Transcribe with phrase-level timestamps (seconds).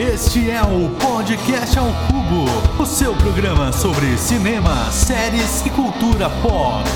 [0.00, 6.88] Este é o Podcast ao Cubo, o seu programa sobre cinema, séries e cultura pop.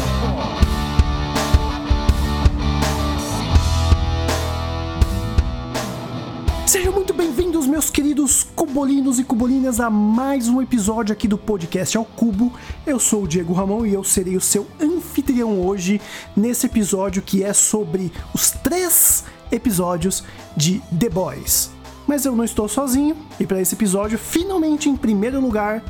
[6.66, 11.98] Sejam muito bem-vindos, meus queridos cubolinos e cubolinas, a mais um episódio aqui do Podcast
[11.98, 12.55] ao Cubo.
[12.86, 16.01] Eu sou o Diego Ramon e eu serei o seu anfitrião hoje
[16.34, 20.24] nesse episódio que é sobre os três episódios
[20.57, 21.73] de The Boys.
[22.07, 25.83] Mas eu não estou sozinho e para esse episódio, finalmente em primeiro lugar,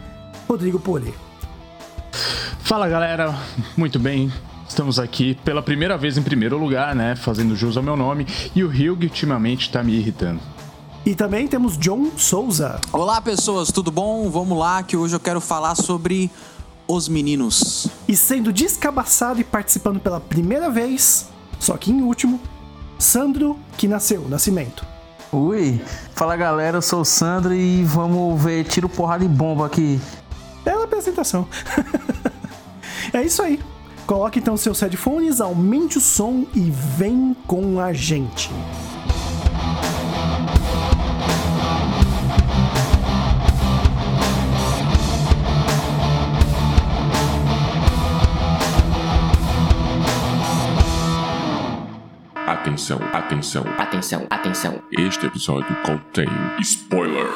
[0.49, 1.13] Rodrigo Poli.
[2.61, 3.35] Fala galera,
[3.77, 4.33] muito bem.
[4.69, 7.15] Estamos aqui pela primeira vez em primeiro lugar, né?
[7.15, 8.27] Fazendo jus ao meu nome.
[8.55, 10.41] E o Hugh ultimamente tá me irritando.
[11.05, 12.81] E também temos John Souza.
[12.91, 14.31] Olá pessoas, tudo bom?
[14.31, 16.31] Vamos lá que hoje eu quero falar sobre
[16.89, 17.87] os meninos.
[18.09, 21.29] E sendo descabaçado e participando pela primeira vez,
[21.61, 22.41] só que em último,
[22.99, 24.94] Sandro, que nasceu, Nascimento.
[25.35, 25.81] Ui,
[26.15, 30.01] fala galera, eu sou o Sandro e vamos ver tiro, porrada e bomba aqui.
[30.65, 31.49] Bela apresentação.
[33.13, 33.59] é isso aí.
[34.07, 38.49] Coloque então seus headphones, aumente o som e vem com a gente.
[52.75, 54.83] Atenção, atenção, Atenção, atenção.
[54.99, 56.27] este episódio contém
[56.61, 57.29] spoiler.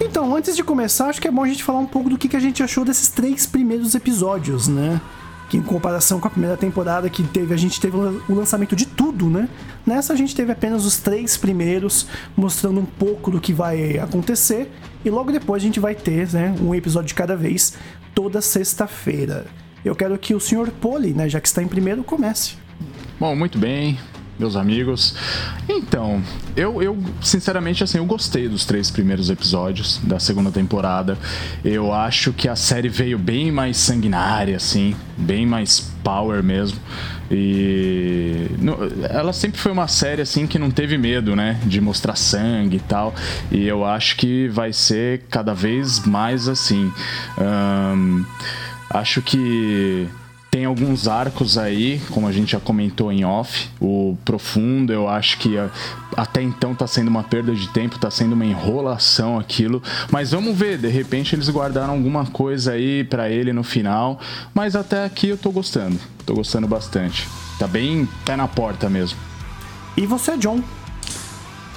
[0.00, 2.28] Então, antes de começar, acho que é bom a gente falar um pouco do que,
[2.28, 5.00] que a gente achou desses três primeiros episódios, né?
[5.48, 8.86] Que em comparação com a primeira temporada que teve, a gente teve o lançamento de
[8.86, 9.48] tudo, né?
[9.86, 14.70] Nessa a gente teve apenas os três primeiros, mostrando um pouco do que vai acontecer.
[15.04, 17.74] E logo depois a gente vai ter né, um episódio de cada vez,
[18.14, 19.46] toda sexta-feira.
[19.84, 20.70] Eu quero que o Sr.
[20.80, 22.56] Poli, né, já que está em primeiro, comece.
[23.18, 23.98] Bom, muito bem,
[24.38, 25.14] meus amigos.
[25.68, 26.22] Então,
[26.56, 31.18] eu, eu sinceramente assim, eu gostei dos três primeiros episódios da segunda temporada.
[31.64, 36.78] Eu acho que a série veio bem mais sanguinária, assim, bem mais power mesmo.
[37.30, 38.46] E
[39.10, 42.80] ela sempre foi uma série assim que não teve medo, né, de mostrar sangue e
[42.80, 43.14] tal.
[43.50, 46.90] E eu acho que vai ser cada vez mais assim.
[48.90, 50.08] Acho que
[50.50, 53.68] tem alguns arcos aí, como a gente já comentou em off.
[53.80, 55.70] O profundo, eu acho que ah,
[56.16, 59.82] até então tá sendo uma perda de tempo, tá sendo uma enrolação aquilo.
[60.10, 64.18] Mas vamos ver, de repente eles guardaram alguma coisa aí pra ele no final.
[64.54, 67.28] Mas até aqui eu tô gostando, tô gostando bastante.
[67.58, 69.18] Tá bem pé na porta mesmo.
[69.96, 70.62] E você, John?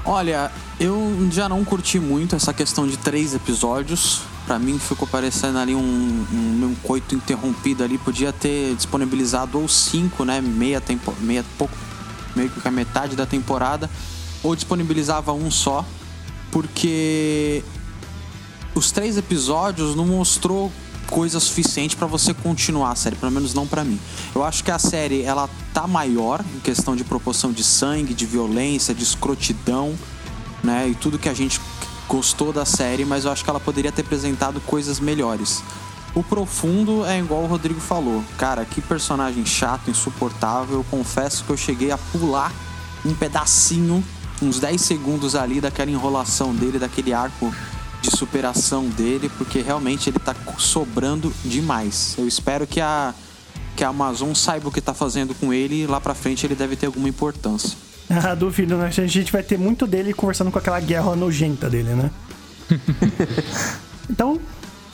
[0.05, 4.21] Olha, eu já não curti muito essa questão de três episódios.
[4.45, 7.97] Pra mim ficou parecendo ali um, um, um coito interrompido ali.
[7.97, 10.41] Podia ter disponibilizado ou cinco, né?
[10.41, 11.75] Meia tempo, meia pouco,
[12.35, 13.89] meio que a metade da temporada,
[14.43, 15.85] ou disponibilizava um só,
[16.51, 17.63] porque
[18.73, 20.71] os três episódios não mostrou
[21.07, 23.99] coisa suficiente pra você continuar a série, pelo menos não pra mim.
[24.33, 28.25] Eu acho que a série ela tá maior em questão de proporção de sangue, de
[28.25, 29.93] violência, de escrotidão,
[30.63, 30.87] né?
[30.87, 31.59] E tudo que a gente
[32.11, 35.63] gostou da série, mas eu acho que ela poderia ter apresentado coisas melhores.
[36.13, 38.21] O profundo é igual o Rodrigo falou.
[38.37, 40.79] Cara, que personagem chato, insuportável.
[40.79, 42.51] Eu confesso que eu cheguei a pular
[43.05, 44.03] um pedacinho,
[44.41, 47.55] uns 10 segundos ali daquela enrolação dele, daquele arco
[48.01, 52.15] de superação dele, porque realmente ele tá sobrando demais.
[52.17, 53.13] Eu espero que a
[53.73, 56.55] que a Amazon saiba o que tá fazendo com ele e lá pra frente ele
[56.55, 57.77] deve ter alguma importância.
[58.23, 58.87] Ah, duvido, né?
[58.87, 62.11] A gente vai ter muito dele conversando com aquela guerra nojenta dele, né?
[64.09, 64.39] então,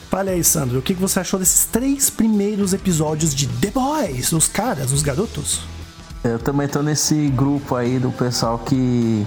[0.08, 4.32] fale aí, Sandro, o que que você achou desses três primeiros episódios de The Boys?
[4.32, 5.62] Os caras, os garotos?
[6.22, 9.26] Eu também tô nesse grupo aí do pessoal que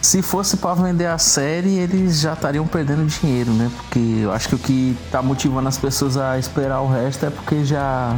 [0.00, 3.70] se fosse pra vender a série, eles já estariam perdendo dinheiro, né?
[3.76, 7.30] Porque eu acho que o que tá motivando as pessoas a esperar o resto é
[7.30, 8.16] porque já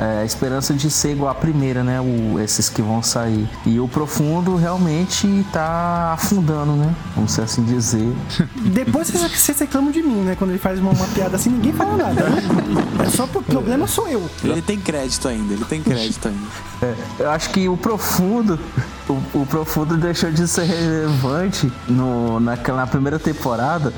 [0.00, 2.00] é, a esperança de ser igual a primeira, né?
[2.00, 3.46] O, esses que vão sair.
[3.66, 6.94] E o profundo realmente tá afundando, né?
[7.14, 8.10] Vamos assim dizer.
[8.72, 10.34] Depois vocês, vocês reclamam de mim, né?
[10.36, 12.30] Quando ele faz uma, uma piada assim, ninguém fala nada.
[12.30, 12.42] Né?
[13.06, 14.28] É só o problema sou eu.
[14.42, 16.46] Ele tem crédito ainda, ele tem crédito ainda.
[16.80, 18.58] É, eu acho que o profundo,
[19.06, 23.92] o, o profundo deixou de ser relevante no, naquela, na primeira temporada,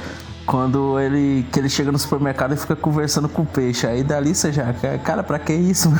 [0.46, 3.86] quando ele, que ele chega no supermercado e fica conversando com o peixe.
[3.86, 4.72] Aí dali você já,
[5.04, 5.92] cara, pra que isso?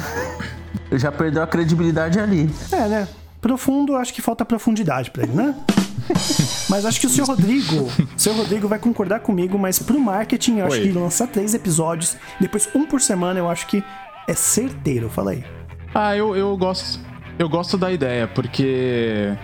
[0.95, 2.53] Já perdeu a credibilidade ali.
[2.71, 3.09] É, né?
[3.41, 5.55] Profundo, acho que falta profundidade pra ele, né?
[6.69, 10.59] Mas acho que o seu Rodrigo, o seu Rodrigo vai concordar comigo, mas pro marketing
[10.59, 10.83] eu acho Oi.
[10.83, 13.83] que lançar três episódios, depois um por semana, eu acho que
[14.27, 15.09] é certeiro.
[15.09, 15.45] Fala aí.
[15.95, 17.01] Ah, eu, eu gosto.
[17.39, 19.37] Eu gosto da ideia, porque.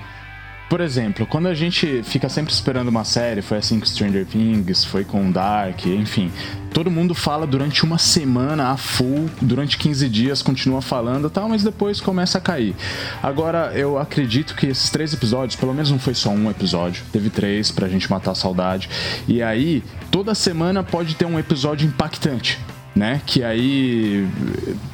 [0.69, 4.85] Por exemplo, quando a gente fica sempre esperando uma série, foi assim com Stranger Things,
[4.85, 6.31] foi com Dark, enfim.
[6.75, 11.65] Todo mundo fala durante uma semana a full, durante 15 dias continua falando tal, mas
[11.65, 12.77] depois começa a cair.
[13.23, 17.31] Agora, eu acredito que esses três episódios, pelo menos não foi só um episódio, teve
[17.31, 18.91] três pra gente matar a saudade.
[19.27, 22.59] E aí, toda semana pode ter um episódio impactante
[22.95, 23.21] né?
[23.25, 24.29] Que aí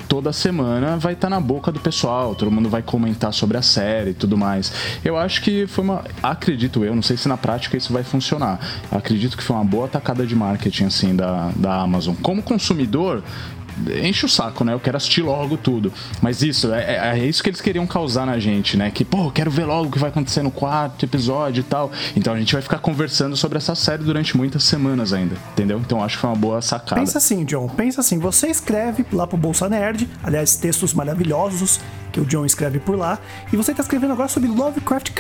[0.08, 4.10] toda semana vai estar na boca do pessoal, todo mundo vai comentar sobre a série
[4.10, 4.72] e tudo mais.
[5.04, 8.60] Eu acho que foi uma, acredito eu, não sei se na prática isso vai funcionar.
[8.90, 12.14] Acredito que foi uma boa tacada de marketing assim da, da Amazon.
[12.22, 13.22] Como consumidor,
[14.02, 14.72] enche o saco, né?
[14.72, 15.92] Eu quero assistir logo tudo.
[16.22, 18.90] Mas isso, é, é- é isso que eles queriam causar na gente, né?
[18.90, 21.90] Que, pô, eu quero ver logo o que vai acontecer no quarto episódio e tal.
[22.16, 25.78] Então a gente vai ficar conversando sobre essa série durante muitas semanas ainda, entendeu?
[25.78, 27.00] Então acho que foi uma boa sacada.
[27.00, 27.68] Pensa assim, John.
[27.68, 28.18] Pensa assim.
[28.18, 31.80] Você escreve lá pro Bolsa Nerd, aliás, textos maravilhosos
[32.12, 33.18] que o John escreve por lá,
[33.52, 35.10] e você tá escrevendo agora sobre Lovecraft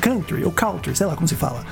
[0.00, 1.64] Country, ou Country, sei lá como se fala.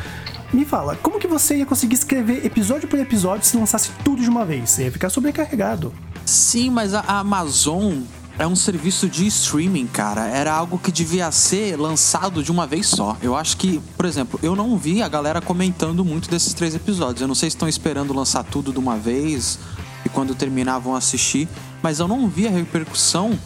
[0.52, 4.30] Me fala, como que você ia conseguir escrever episódio por episódio se lançasse tudo de
[4.30, 4.70] uma vez?
[4.70, 5.92] Você ia ficar sobrecarregado.
[6.28, 8.00] Sim, mas a Amazon
[8.38, 10.26] é um serviço de streaming, cara.
[10.28, 13.16] Era algo que devia ser lançado de uma vez só.
[13.22, 17.22] Eu acho que, por exemplo, eu não vi a galera comentando muito desses três episódios.
[17.22, 19.58] Eu não sei se estão esperando lançar tudo de uma vez
[20.04, 21.48] e quando terminar vão assistir,
[21.82, 23.36] mas eu não vi a repercussão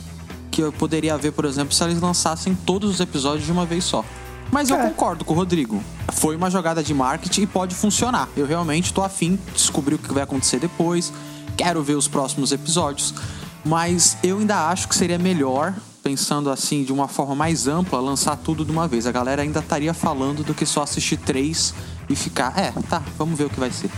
[0.50, 3.84] que eu poderia haver, por exemplo, se eles lançassem todos os episódios de uma vez
[3.84, 4.04] só.
[4.50, 4.82] Mas eu É.
[4.82, 5.82] concordo com o Rodrigo.
[6.12, 8.28] Foi uma jogada de marketing e pode funcionar.
[8.36, 11.10] Eu realmente tô afim de descobrir o que vai acontecer depois.
[11.56, 13.14] Quero ver os próximos episódios.
[13.64, 15.72] Mas eu ainda acho que seria melhor,
[16.02, 19.06] pensando assim de uma forma mais ampla, lançar tudo de uma vez.
[19.06, 21.72] A galera ainda estaria falando do que só assistir três
[22.08, 23.90] e ficar, é, tá, vamos ver o que vai ser.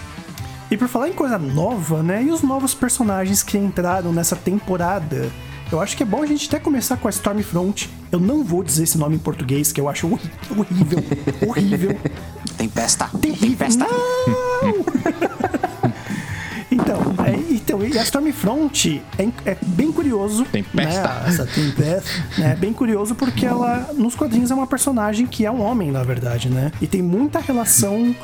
[0.71, 2.25] E por falar em coisa nova, né?
[2.25, 5.31] E os novos personagens que entraram nessa temporada?
[5.71, 7.91] Eu acho que é bom a gente até começar com a Stormfront.
[8.13, 10.99] Eu não vou dizer esse nome em português, que eu acho horrível.
[11.47, 12.01] horrível.
[12.57, 13.09] Tempesta.
[13.21, 13.51] Terrível.
[13.51, 13.87] Tempesta.
[13.87, 14.85] Então,
[17.95, 20.45] e a Stormfront é, é bem curioso.
[20.45, 21.03] Tempesta.
[21.09, 22.11] Né, essa tempesta.
[22.39, 25.91] né, É bem curioso porque ela, nos quadrinhos, é uma personagem que é um homem,
[25.91, 26.73] na verdade, né?
[26.81, 28.15] E tem muita relação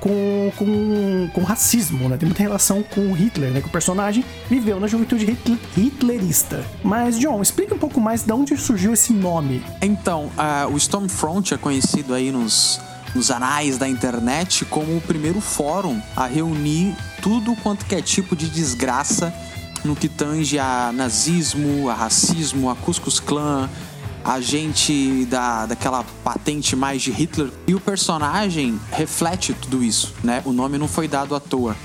[0.00, 2.16] com, com, com racismo, né?
[2.16, 3.60] Tem muita relação com o Hitler, né?
[3.60, 6.64] Que o personagem viveu na juventude hitler- hitlerista.
[6.82, 9.62] Mas, John, explica um pouco mais de onde surgiu esse nome.
[9.82, 12.80] Então, ah, o Stormfront é conhecido aí nos,
[13.14, 18.36] nos anais da internet como o primeiro fórum a reunir tudo quanto que é tipo
[18.36, 19.32] de desgraça
[19.84, 23.68] no que tange a nazismo, a racismo, a Ku Klux Klan,
[24.24, 27.50] a gente da, daquela patente mais de Hitler.
[27.66, 30.42] E o personagem reflete tudo isso, né?
[30.44, 31.76] O nome não foi dado à toa.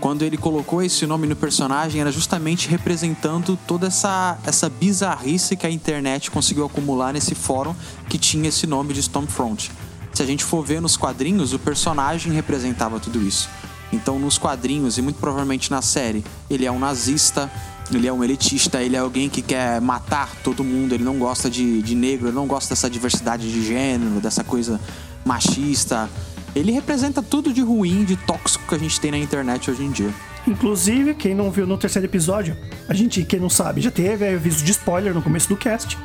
[0.00, 5.66] Quando ele colocou esse nome no personagem, era justamente representando toda essa, essa bizarrice que
[5.66, 7.74] a internet conseguiu acumular nesse fórum
[8.08, 9.70] que tinha esse nome de Stormfront.
[10.16, 13.50] Se a gente for ver nos quadrinhos, o personagem representava tudo isso.
[13.92, 17.52] Então, nos quadrinhos, e muito provavelmente na série, ele é um nazista,
[17.92, 21.50] ele é um elitista, ele é alguém que quer matar todo mundo, ele não gosta
[21.50, 24.80] de, de negro, ele não gosta dessa diversidade de gênero, dessa coisa
[25.22, 26.08] machista.
[26.54, 29.90] Ele representa tudo de ruim, de tóxico que a gente tem na internet hoje em
[29.90, 30.14] dia.
[30.46, 32.56] Inclusive, quem não viu no terceiro episódio,
[32.88, 35.98] a gente, quem não sabe, já teve aviso de spoiler no começo do cast.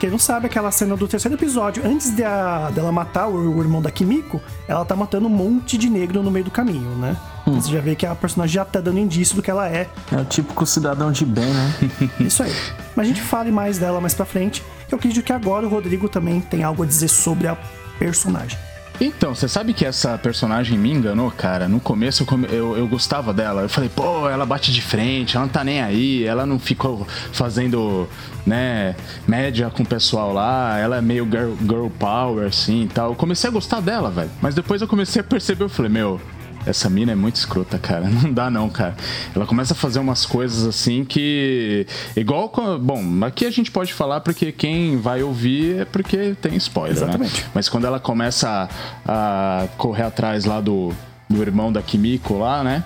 [0.00, 3.82] Quem não sabe, aquela cena do terceiro episódio, antes de dela matar o, o irmão
[3.82, 7.14] da Kimiko, ela tá matando um monte de negro no meio do caminho, né?
[7.44, 9.90] Você já vê que a personagem já tá dando indício do que ela é.
[10.10, 11.74] É o típico cidadão de bem, né?
[12.18, 12.52] Isso aí.
[12.96, 14.64] Mas a gente fale mais dela mais pra frente.
[14.90, 17.58] Eu acredito que agora o Rodrigo também tem algo a dizer sobre a
[17.98, 18.58] personagem.
[19.00, 21.66] Então, você sabe que essa personagem me enganou, cara?
[21.66, 23.62] No começo eu, eu, eu gostava dela.
[23.62, 27.06] Eu falei, pô, ela bate de frente, ela não tá nem aí, ela não ficou
[27.32, 28.06] fazendo,
[28.44, 28.94] né,
[29.26, 33.12] média com o pessoal lá, ela é meio girl, girl power, assim e tal.
[33.12, 34.30] Eu comecei a gostar dela, velho.
[34.42, 36.20] Mas depois eu comecei a perceber, eu falei, meu.
[36.66, 38.08] Essa mina é muito escrota, cara.
[38.10, 38.94] Não dá não, cara.
[39.34, 41.86] Ela começa a fazer umas coisas assim que.
[42.16, 42.48] Igual.
[42.50, 46.96] com- Bom, aqui a gente pode falar porque quem vai ouvir é porque tem spoiler,
[46.96, 47.42] Exatamente.
[47.42, 47.48] né?
[47.54, 48.68] Mas quando ela começa
[49.06, 50.92] a, a correr atrás lá do,
[51.28, 52.84] do irmão da Kimiko lá, né?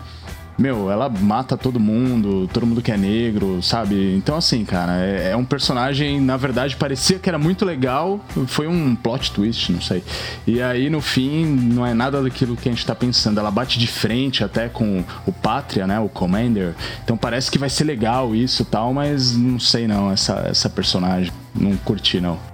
[0.57, 4.15] Meu, ela mata todo mundo, todo mundo que é negro, sabe?
[4.17, 8.69] Então, assim, cara, é, é um personagem, na verdade, parecia que era muito legal, foi
[8.69, 10.03] um plot twist, não sei.
[10.47, 13.41] E aí, no fim, não é nada daquilo que a gente tá pensando.
[13.41, 15.99] Ela bate de frente até com o Pátria, né?
[15.99, 16.75] O Commander.
[17.03, 21.33] Então parece que vai ser legal isso tal, mas não sei não, essa, essa personagem.
[21.55, 22.54] Não curti, não.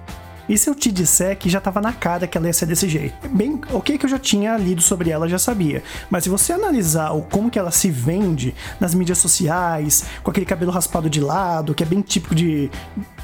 [0.51, 2.89] E se eu te disser que já tava na cara que ela ia ser desse
[2.89, 3.15] jeito?
[3.29, 5.81] Bem, ok que eu já tinha lido sobre ela, já sabia.
[6.09, 10.45] Mas se você analisar o como que ela se vende nas mídias sociais, com aquele
[10.45, 12.69] cabelo raspado de lado, que é bem típico de.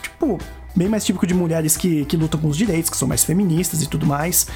[0.01, 0.37] Tipo,
[0.73, 3.81] bem mais típico de mulheres que, que lutam com os direitos, que são mais feministas
[3.81, 4.47] e tudo mais.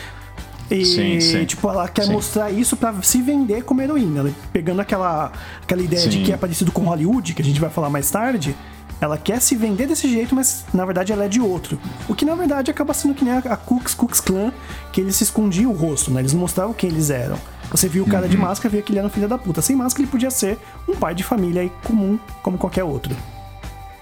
[0.70, 1.44] E, Sim, sim.
[1.44, 2.14] tipo, ela quer Sim.
[2.14, 4.22] mostrar isso pra se vender como heroína.
[4.22, 7.70] Ela, pegando aquela, aquela ideia de que é parecido com Hollywood, que a gente vai
[7.70, 8.56] falar mais tarde.
[9.02, 11.80] Ela quer se vender desse jeito, mas na verdade ela é de outro.
[12.08, 14.54] O que na verdade acaba sendo que nem a Kux Kux Klan,
[14.94, 16.22] que eles se escondiam o rosto, né?
[16.22, 17.36] Eles mostravam quem eles eram.
[17.72, 18.30] Você viu o cara Uhum.
[18.30, 19.60] de máscara, via que ele era um filho da puta.
[19.62, 23.16] Sem máscara, ele podia ser um pai de família aí comum, como qualquer outro.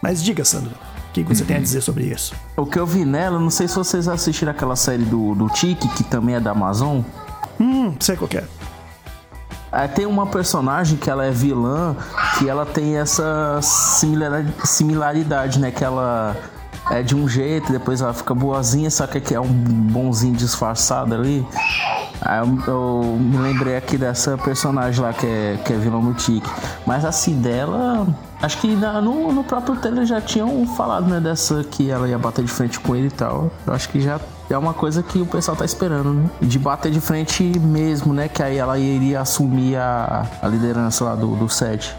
[0.01, 0.72] Mas diga, Sandro,
[1.10, 1.62] o que você tem Uhum.
[1.62, 2.34] a dizer sobre isso?
[2.58, 5.88] O que eu vi nela, não sei se vocês assistiram aquela série do, do Tiki,
[5.89, 7.01] que também é da Amazon.
[7.60, 8.44] Hum, sei qual que é.
[9.71, 11.95] Aí tem uma personagem que ela é vilã,
[12.38, 15.69] que ela tem essa similar- similaridade, né?
[15.71, 16.35] Que ela
[16.91, 21.46] é de um jeito, depois ela fica boazinha, só que é um bonzinho disfarçado ali.
[22.22, 26.13] Aí eu, eu me lembrei aqui dessa personagem lá que é, que é vilã no
[26.13, 26.50] Tique.
[26.86, 28.08] Mas assim, dela.
[28.41, 31.19] Acho que no, no próprio trailer já tinham falado, né?
[31.19, 33.51] Dessa que ela ia bater de frente com ele e tal.
[33.67, 34.19] Eu acho que já
[34.50, 36.29] é uma coisa que o pessoal tá esperando, né?
[36.41, 38.27] De bater de frente mesmo, né?
[38.29, 41.96] Que aí ela iria assumir a, a liderança lá do, do set.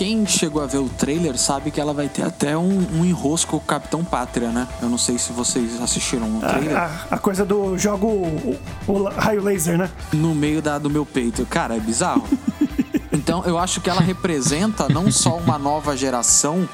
[0.00, 3.50] Quem chegou a ver o trailer sabe que ela vai ter até um, um enrosco
[3.50, 4.66] com o Capitão Pátria, né?
[4.80, 6.74] Eu não sei se vocês assistiram o trailer.
[6.74, 8.56] A, a- a coisa do jogo o,
[8.88, 9.90] o raio laser, né?
[10.10, 11.44] no meio da, do meu peito.
[11.44, 12.24] Cara, é bizarro.
[13.12, 16.66] Então, eu acho que ela representa não só uma nova geração,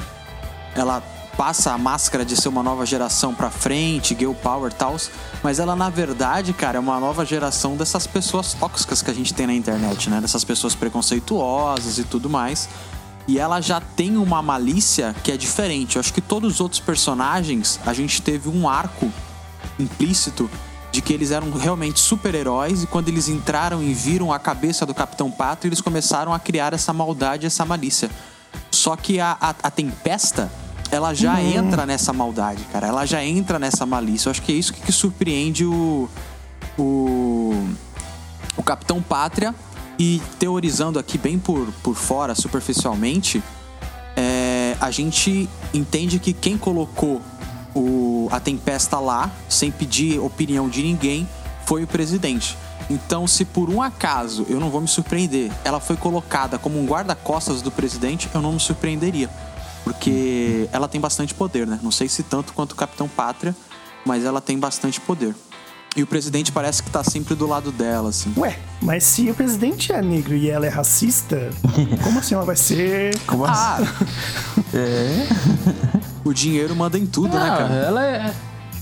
[0.75, 1.03] ela
[1.35, 4.95] passa a máscara de ser uma nova geração pra frente, girl power e tal,
[5.43, 9.33] mas ela na verdade, cara, é uma nova geração dessas pessoas tóxicas que a gente
[9.33, 10.21] tem na internet, né?
[10.21, 12.69] Dessas pessoas preconceituosas e tudo mais.
[13.29, 15.97] E ela já tem uma malícia que é diferente.
[15.97, 19.11] Eu acho que todos os outros personagens, a gente teve um arco
[19.79, 20.49] implícito
[20.93, 24.95] de que eles eram realmente super-heróis e quando eles entraram e viram a cabeça do
[24.95, 28.11] Capitão Pato, eles começaram a criar essa maldade, essa malícia.
[28.71, 30.51] Só que a, a, a Tempesta,
[30.91, 32.87] ela já entra nessa maldade, cara.
[32.87, 34.29] Ela já entra nessa malícia.
[34.29, 36.09] Eu acho que é isso que, que surpreende o,
[36.79, 37.67] o,
[38.57, 39.55] o Capitão Pátria.
[39.99, 43.43] E teorizando aqui bem por, por fora, superficialmente,
[44.17, 47.23] é, a gente entende que quem colocou
[47.75, 51.29] o, a Tempesta lá, sem pedir opinião de ninguém,
[51.65, 52.57] foi o presidente.
[52.89, 56.87] Então, se por um acaso, eu não vou me surpreender, ela foi colocada como um
[56.87, 59.29] guarda-costas do presidente, eu não me surpreenderia.
[59.83, 61.79] Porque ela tem bastante poder, né?
[61.83, 63.55] Não sei se tanto quanto o Capitão Pátria,
[64.05, 65.35] mas ela tem bastante poder.
[65.97, 68.31] E o presidente parece que tá sempre do lado dela, assim.
[68.37, 71.49] Ué, mas se o presidente é negro e ela é racista,
[72.05, 73.19] como assim ela vai ser.
[73.27, 73.55] Como assim?
[73.55, 73.79] Ah!
[74.75, 75.27] É.
[76.25, 77.73] o dinheiro manda em tudo, né, cara?
[77.75, 78.35] ela é.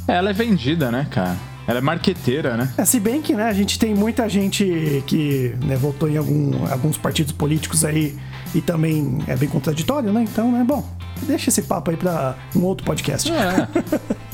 [0.09, 1.37] Ela é vendida, né, cara?
[1.69, 2.73] Ela é marqueteira, né?
[2.77, 6.67] É, se bem que, né, a gente tem muita gente que né, votou em algum-
[6.71, 8.19] alguns partidos políticos aí
[8.55, 10.23] e também é bem contraditório, né?
[10.25, 10.85] Então, né, bom,
[11.23, 13.31] deixa esse papo aí pra um outro podcast.
[13.31, 13.69] É.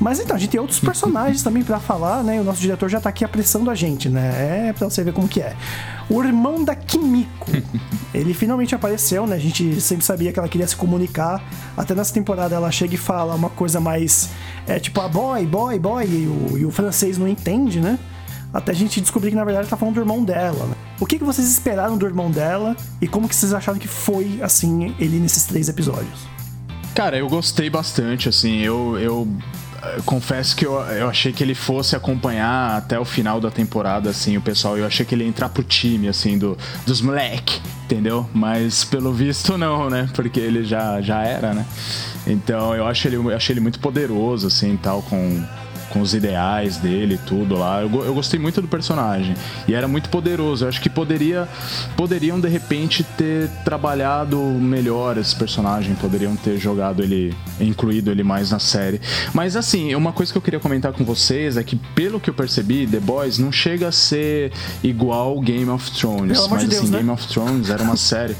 [0.00, 2.36] Mas então, a gente tem outros personagens também pra falar, né?
[2.36, 4.68] E o nosso diretor já tá aqui apressando a gente, né?
[4.68, 5.56] É pra você ver como que é.
[6.08, 7.50] O irmão da Kimiko.
[8.14, 9.34] Ele finalmente apareceu, né?
[9.34, 11.42] A gente sempre sabia que ela queria se comunicar.
[11.76, 14.30] Até nessa temporada ela chega e fala uma coisa mais.
[14.66, 16.06] É tipo, a boy, boy, boy.
[16.06, 17.98] E o, e o francês não entende, né?
[18.54, 20.64] Até a gente descobrir que na verdade tá falando do irmão dela.
[20.64, 20.74] Né?
[21.00, 24.40] O que, que vocês esperaram do irmão dela e como que vocês acharam que foi,
[24.42, 26.26] assim, ele nesses três episódios?
[26.94, 29.28] Cara, eu gostei bastante, assim, eu, eu
[30.04, 34.36] confesso que eu, eu achei que ele fosse acompanhar até o final da temporada, assim,
[34.36, 36.56] o pessoal, eu achei que ele ia entrar pro time, assim, do,
[36.86, 38.28] dos moleque, entendeu?
[38.32, 40.08] Mas pelo visto não, né?
[40.14, 41.66] Porque ele já, já era, né?
[42.26, 45.44] Então eu acho ele, eu achei ele muito poderoso, assim, tal, com
[45.90, 47.82] com os ideais dele e tudo lá.
[47.82, 49.34] Eu, eu gostei muito do personagem.
[49.66, 50.64] E era muito poderoso.
[50.64, 51.48] Eu acho que poderia,
[51.96, 55.94] poderiam, de repente, ter trabalhado melhor esse personagem.
[55.94, 59.00] Poderiam ter jogado ele, incluído ele mais na série.
[59.32, 62.34] Mas, assim, uma coisa que eu queria comentar com vocês é que, pelo que eu
[62.34, 64.52] percebi, The Boys não chega a ser
[64.82, 66.38] igual Game of Thrones.
[66.38, 66.98] Pelo mas, de assim, Deus, né?
[66.98, 68.36] Game of Thrones era uma série.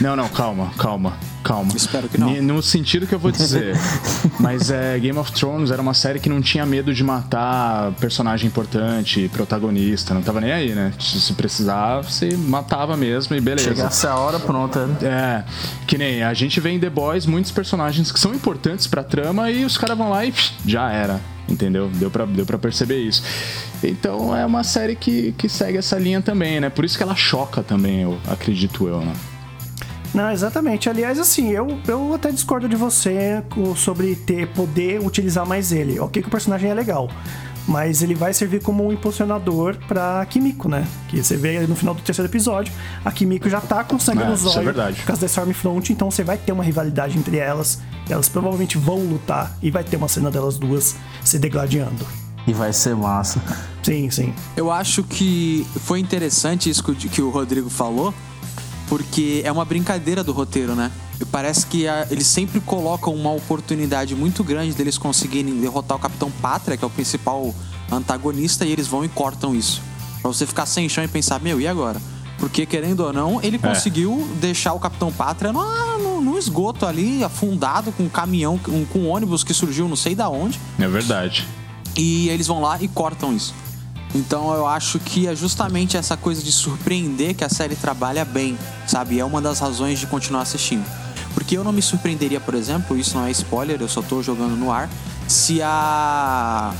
[0.00, 1.16] Não, não, calma, calma.
[1.42, 1.72] Calma.
[1.74, 2.40] Espero que não.
[2.40, 3.76] No sentido que eu vou dizer.
[4.38, 8.46] Mas é, Game of Thrones era uma série que não tinha medo de matar personagem
[8.48, 10.14] importante, protagonista.
[10.14, 10.92] Não tava nem aí, né?
[10.98, 13.68] Se se precisar, você matava mesmo e beleza.
[13.68, 14.86] Chegasse a hora, pronta.
[14.86, 14.96] né?
[15.02, 15.44] É,
[15.86, 19.50] que nem a gente vê em The Boys muitos personagens que são importantes pra trama
[19.50, 20.32] e os caras vão lá e
[20.66, 21.20] já era.
[21.48, 21.90] Entendeu?
[21.94, 23.22] Deu pra, deu pra perceber isso.
[23.82, 26.70] Então é uma série que, que segue essa linha também, né?
[26.70, 29.12] Por isso que ela choca também, eu acredito eu, né?
[30.14, 30.88] Não, exatamente.
[30.90, 33.42] Aliás, assim, eu, eu até discordo de você
[33.76, 35.98] sobre ter poder utilizar mais ele.
[35.98, 37.08] Ok que o personagem é legal.
[37.66, 40.84] Mas ele vai servir como um impulsionador pra Kimiko, né?
[41.08, 42.72] Que você vê no final do terceiro episódio,
[43.04, 44.96] a Kimiko já tá com sangue É, nos é olhos verdade.
[44.96, 47.78] por causa da Stormfront, então você vai ter uma rivalidade entre elas.
[48.10, 52.04] Elas provavelmente vão lutar e vai ter uma cena delas duas se degladiando.
[52.48, 53.40] E vai ser massa.
[53.80, 54.34] Sim, sim.
[54.56, 58.12] Eu acho que foi interessante isso que o Rodrigo falou,
[58.96, 60.90] porque é uma brincadeira do roteiro, né?
[61.18, 66.00] E Parece que a- eles sempre colocam uma oportunidade muito grande deles conseguirem derrotar o
[66.00, 67.54] Capitão Pátria, que é o principal
[67.90, 69.80] antagonista, e eles vão e cortam isso.
[70.20, 72.02] Pra você ficar sem chão e pensar, meu, e agora?
[72.38, 77.24] Porque, querendo ou não, ele conseguiu deixar o Capitão Pátria no, no- no esgoto ali,
[77.24, 80.86] afundado, com um caminhão, com, com um ônibus que surgiu não sei da onde É
[80.86, 81.46] verdade.
[81.96, 83.54] e eles vão lá e cortam isso.
[84.14, 88.58] Então eu acho que é justamente essa coisa de surpreender que a série trabalha bem,
[88.86, 89.18] sabe?
[89.18, 90.84] É uma das razões de continuar assistindo.
[91.34, 94.54] Porque eu não me surpreenderia, por exemplo, isso não é spoiler, eu só tô jogando
[94.54, 94.90] no ar,
[95.26, 96.74] se a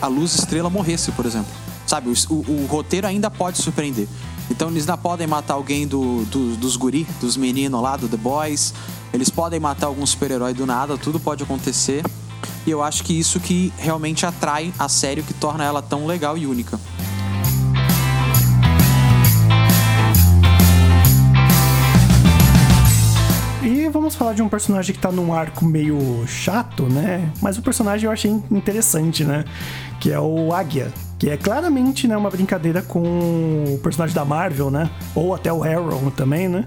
[0.00, 1.50] a Luz Estrela morresse, por exemplo.
[1.84, 4.06] Sabe, o, o- o roteiro ainda pode surpreender.
[4.48, 8.16] Então eles ainda podem matar alguém do, do- dos guri, dos meninos lá, do The
[8.16, 8.72] Boys.
[9.12, 12.04] Eles podem matar algum super-herói do nada, tudo pode acontecer.
[12.66, 16.06] E eu acho que isso que realmente atrai a série, o que torna ela tão
[16.06, 16.78] legal e única.
[23.62, 27.30] E vamos falar de um personagem que tá num arco meio chato, né?
[27.42, 29.44] Mas o personagem eu achei interessante, né?
[30.00, 30.92] Que é o Águia.
[31.18, 34.88] Que é claramente né, uma brincadeira com o personagem da Marvel, né?
[35.14, 36.64] Ou até o Arrow também, né?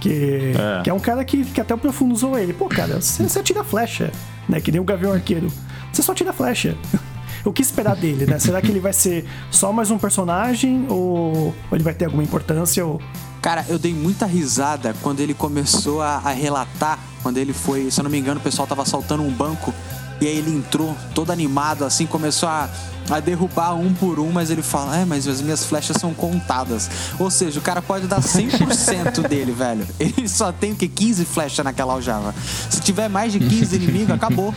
[0.00, 2.52] Que é, que é um cara que, que até o Profundo usou ele.
[2.52, 4.10] Pô, cara, você, você atira flecha,
[4.48, 4.60] né?
[4.60, 5.52] Que nem o Gavião Arqueiro.
[5.92, 6.76] Você só tira flecha.
[7.42, 8.38] O que esperar dele, né?
[8.38, 10.84] Será que ele vai ser só mais um personagem?
[10.90, 12.84] Ou, ou ele vai ter alguma importância?
[12.84, 13.00] Ou...
[13.40, 17.98] Cara, eu dei muita risada quando ele começou a, a relatar, quando ele foi, se
[17.98, 19.72] eu não me engano, o pessoal tava assaltando um banco
[20.20, 22.68] e aí ele entrou todo animado, assim, começou a,
[23.10, 26.88] a derrubar um por um, mas ele fala, é, mas as minhas flechas são contadas.
[27.18, 29.86] Ou seja, o cara pode dar 100% dele, velho.
[29.98, 30.88] Ele só tem o que?
[30.88, 32.34] 15 flechas naquela aljava.
[32.68, 34.54] Se tiver mais de 15 inimigos, acabou.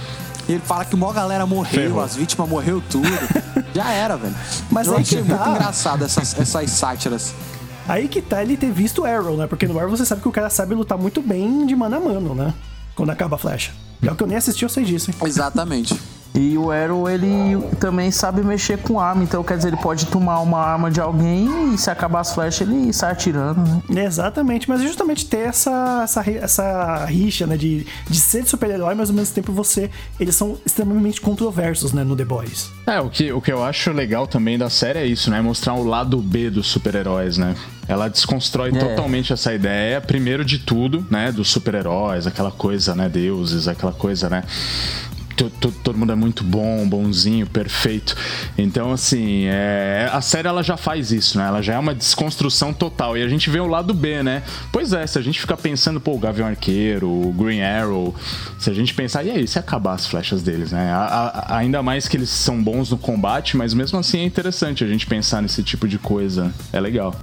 [0.47, 2.01] Ele fala que uma galera morreu, Ferrou.
[2.01, 3.07] as vítimas morreu tudo.
[3.73, 4.35] Já era, velho.
[4.69, 5.35] Mas eu aí achei que tá.
[5.35, 7.33] muito engraçado essas, essas sátiras.
[7.87, 9.47] Aí que tá ele ter visto o Arrow, né?
[9.47, 11.99] Porque no Arrow você sabe que o cara sabe lutar muito bem de mano a
[11.99, 12.53] mano, né?
[12.95, 13.71] Quando acaba a flecha.
[13.99, 15.17] Pior que eu nem assisti, eu sei disso, hein?
[15.25, 15.97] Exatamente.
[16.35, 20.39] E o Arrow, ele também sabe mexer com arma, então quer dizer, ele pode tomar
[20.39, 24.05] uma arma de alguém e se acabar as flechas, ele sai atirando, né?
[24.05, 27.55] Exatamente, mas é justamente ter essa, essa, essa rixa, né?
[27.55, 29.91] De, de ser super-herói, mas ao mesmo tempo você.
[30.19, 32.03] Eles são extremamente controversos, né?
[32.03, 32.71] No The Boys.
[32.87, 35.39] É, o que, o que eu acho legal também da série é isso, né?
[35.39, 37.55] Mostrar o lado B dos super-heróis, né?
[37.87, 38.79] Ela desconstrói É.
[38.79, 41.31] totalmente essa ideia, primeiro de tudo, né?
[41.31, 43.07] Dos super-heróis, aquela coisa, né?
[43.07, 44.43] Deuses, aquela coisa, né?
[45.35, 48.15] To- to- todo mundo é muito bom, bonzinho, perfeito.
[48.57, 51.47] Então, assim, é, a série ela já faz isso, né?
[51.47, 53.17] Ela já é uma desconstrução total.
[53.17, 54.43] E a gente vê o lado B, né?
[54.71, 58.15] Pois é, se a gente ficar pensando, pô, o Gavião Arqueiro, o Green Arrow,
[58.59, 60.91] se a gente pensar, e aí, se acabar as flechas deles, né?
[60.91, 64.83] A- a- ainda mais que eles são bons no combate, mas mesmo assim é interessante
[64.83, 66.53] a gente pensar nesse tipo de coisa.
[66.71, 67.15] É legal.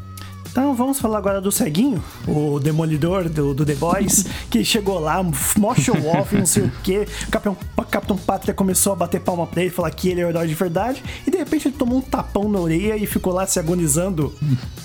[0.51, 5.23] Então vamos falar agora do ceguinho, o demolidor do, do The Boys, que chegou lá,
[5.57, 7.07] mó show off, não sei o que.
[7.29, 7.57] O Capitão,
[7.89, 10.55] Capitão Pátria começou a bater palma pra ele, falar que ele é o herói de
[10.55, 14.35] verdade, e de repente ele tomou um tapão na orelha e ficou lá se agonizando.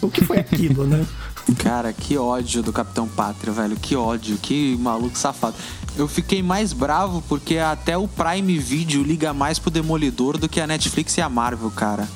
[0.01, 1.04] O que foi aquilo, né?
[1.58, 3.75] Cara, que ódio do Capitão Pátria, velho.
[3.75, 5.56] Que ódio, que maluco safado.
[5.97, 10.60] Eu fiquei mais bravo porque até o Prime Video liga mais pro Demolidor do que
[10.60, 12.08] a Netflix e a Marvel, cara.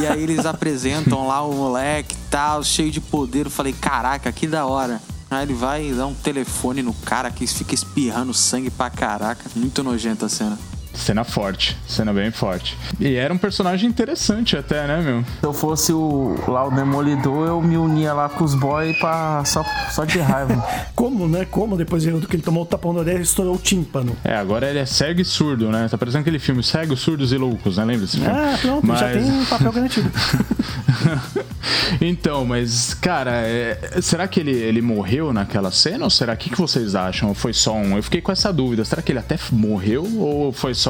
[0.00, 3.46] E aí eles apresentam lá o moleque tal, cheio de poder.
[3.46, 5.00] Eu falei, caraca, que da hora.
[5.30, 9.50] Aí ele vai dar um telefone no cara que fica espirrando sangue pra caraca.
[9.56, 10.58] Muito nojenta a cena.
[10.94, 12.78] Cena forte, cena bem forte.
[13.00, 15.22] E era um personagem interessante até, né, meu?
[15.40, 19.44] Se eu fosse o, lá o Demolidor, eu me unia lá com os boys pra,
[19.44, 20.54] só, só de raiva.
[20.94, 21.44] Como, né?
[21.44, 24.16] Como depois do que ele tomou o tapão na orelha, estourou o tímpano.
[24.24, 25.88] É, agora ele é cego e surdo, né?
[25.90, 27.84] Tá parecendo aquele filme Cegos, Surdos e Loucos, né?
[27.84, 28.32] Lembra desse filme?
[28.32, 30.10] Ah, pronto, já Mas- tem um papel garantido.
[32.00, 36.58] então, mas, cara, é- será que ele, ele morreu naquela cena ou será que, que
[36.58, 37.28] vocês acham?
[37.30, 37.96] Ou foi só um?
[37.96, 38.84] Eu fiquei com essa dúvida.
[38.84, 40.83] Será que ele até morreu ou foi só,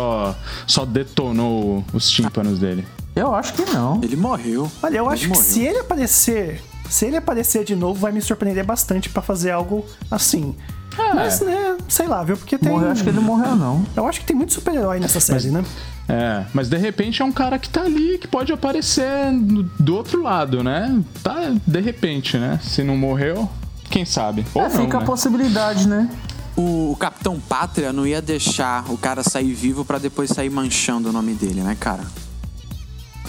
[0.67, 2.85] só detonou os tímpanos dele?
[3.15, 4.01] Eu acho que não.
[4.03, 4.71] Ele morreu.
[4.83, 5.45] Olha, eu Ele acho que morreu.
[5.45, 9.85] se ele aparecer, se ele aparecer de novo, vai me surpreender bastante pra fazer algo
[10.11, 10.55] assim.
[10.97, 12.37] Mas, né, sei lá, viu?
[12.37, 12.71] Porque tem.
[12.71, 13.85] Morreu, acho que ele morreu, não.
[13.97, 15.65] Eu acho que tem muito super-herói nessa série, né?
[16.09, 19.97] É, mas de repente é um cara que tá ali, que pode aparecer do do
[19.97, 21.01] outro lado, né?
[21.23, 22.61] Tá, de repente, né?
[22.63, 23.49] Se não morreu,
[23.91, 24.45] quem sabe.
[24.55, 25.03] Ou É, não, fica né?
[25.03, 26.09] a possibilidade, né?
[26.57, 31.09] O, o Capitão Pátria não ia deixar o cara sair vivo pra depois sair manchando
[31.09, 32.05] o nome dele, né, cara?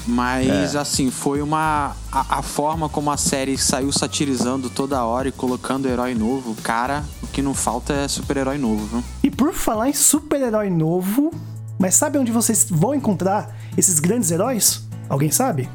[0.08, 1.96] Mas, assim, foi uma.
[2.12, 7.04] A, a forma como a série saiu satirizando toda hora e colocando herói novo, cara,
[7.24, 9.04] o que não falta é super-herói novo, viu?
[9.24, 11.32] E por falar em super-herói novo,
[11.80, 14.88] mas sabe onde vocês vão encontrar esses grandes heróis?
[15.10, 15.68] Alguém sabe?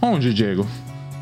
[0.00, 0.66] Onde, Diego?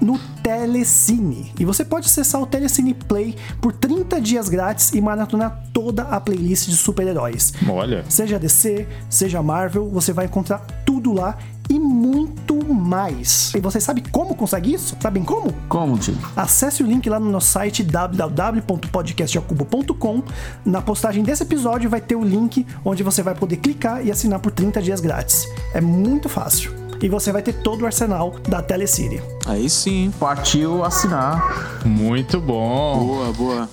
[0.04, 1.52] No Telecine.
[1.58, 6.20] E você pode acessar o Telecine Play por 30 dias grátis e maratonar toda a
[6.20, 7.54] playlist de super-heróis.
[7.66, 8.04] Olha.
[8.08, 11.38] Seja DC, seja Marvel, você vai encontrar tudo lá
[11.70, 13.54] e muito mais.
[13.54, 14.94] E você sabe como consegue isso?
[15.00, 15.50] Sabem como?
[15.68, 16.14] Como, tio?
[16.36, 20.22] Acesse o link lá no nosso site www.podcastjacubo.com.
[20.64, 24.40] Na postagem desse episódio vai ter o link onde você vai poder clicar e assinar
[24.40, 25.48] por 30 dias grátis.
[25.72, 26.83] É muito fácil.
[27.02, 29.20] E você vai ter todo o arsenal da Telecine.
[29.46, 30.12] Aí sim.
[30.18, 31.83] Partiu assinar.
[31.85, 33.07] Muito bom.
[33.07, 33.68] Boa, boa.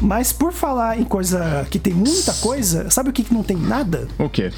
[0.00, 3.56] Mas por falar em coisa que tem muita coisa, sabe o que que não tem
[3.56, 4.08] nada?
[4.18, 4.52] O quê?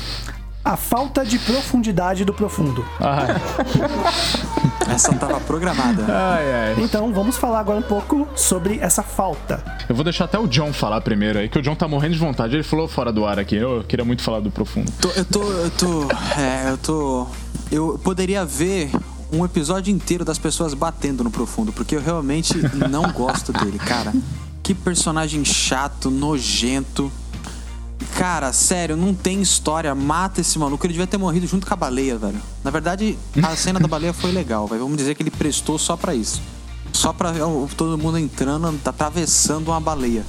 [0.64, 2.84] A falta de profundidade do profundo.
[3.00, 3.28] Ai,
[4.94, 6.04] Essa tava programada.
[6.06, 6.84] ai, ai.
[6.84, 9.62] Então vamos falar agora um pouco sobre essa falta.
[9.88, 12.18] Eu vou deixar até o John falar primeiro aí, que o John tá morrendo de
[12.20, 12.56] vontade.
[12.56, 13.56] Ele falou fora do ar aqui.
[13.56, 14.90] Eu queria muito falar do profundo.
[15.00, 15.42] Tô- eu tô.
[15.42, 16.08] Eu tô.
[16.38, 17.26] É, eu tô.
[17.70, 18.90] Eu poderia ver
[19.32, 22.54] um episódio inteiro das pessoas batendo no profundo, porque eu realmente
[22.90, 24.12] não gosto dele, cara.
[24.62, 27.10] Que personagem chato, nojento.
[28.20, 29.94] Cara, sério, não tem história.
[29.94, 30.84] Mata esse maluco.
[30.84, 32.38] Ele devia ter morrido junto com a baleia, velho.
[32.62, 34.82] Na verdade, a cena da baleia foi legal, velho.
[34.82, 36.42] Vamos dizer que ele prestou só pra isso.
[36.92, 37.32] Só pra
[37.78, 40.22] todo mundo entrando, atravessando uma baleia.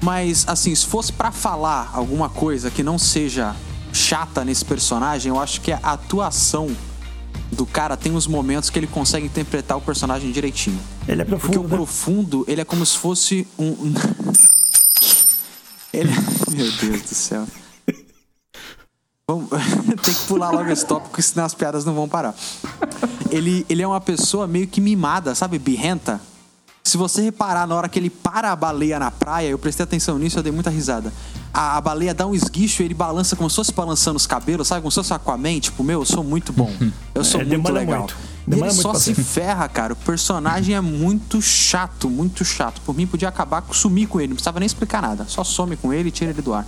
[0.00, 3.54] Mas, assim, se fosse pra falar alguma coisa que não seja
[3.92, 6.74] chata nesse personagem, eu acho que a atuação
[7.52, 10.80] do cara tem uns momentos que ele consegue interpretar o personagem direitinho.
[11.06, 11.76] Ele é Porque profundo, o né?
[11.76, 13.92] profundo, ele é como se fosse um.
[15.92, 16.10] ele.
[16.50, 17.46] Meu Deus do céu.
[19.28, 19.48] Vamos...
[20.02, 22.34] Tem que pular logo esse tópico, senão as piadas não vão parar.
[23.30, 25.58] Ele, ele é uma pessoa meio que mimada, sabe?
[25.58, 26.20] Birrenta.
[26.82, 30.18] Se você reparar na hora que ele para a baleia na praia, eu prestei atenção
[30.18, 31.12] nisso, eu dei muita risada.
[31.52, 34.68] A, a baleia dá um esguicho e ele balança como se fosse balançando os cabelos,
[34.68, 34.80] sabe?
[34.80, 35.60] Como se fosse Aquaman.
[35.60, 36.72] Tipo, meu, eu sou muito bom.
[37.14, 37.98] Eu sou É, muito legal.
[37.98, 38.16] muito.
[38.48, 39.92] Demora ele só se ferra, cara.
[39.92, 42.80] O personagem é muito chato, muito chato.
[42.80, 44.28] Por mim, podia acabar, sumir com ele.
[44.28, 45.24] Não precisava nem explicar nada.
[45.26, 46.64] Só some com ele e tira ele do ar.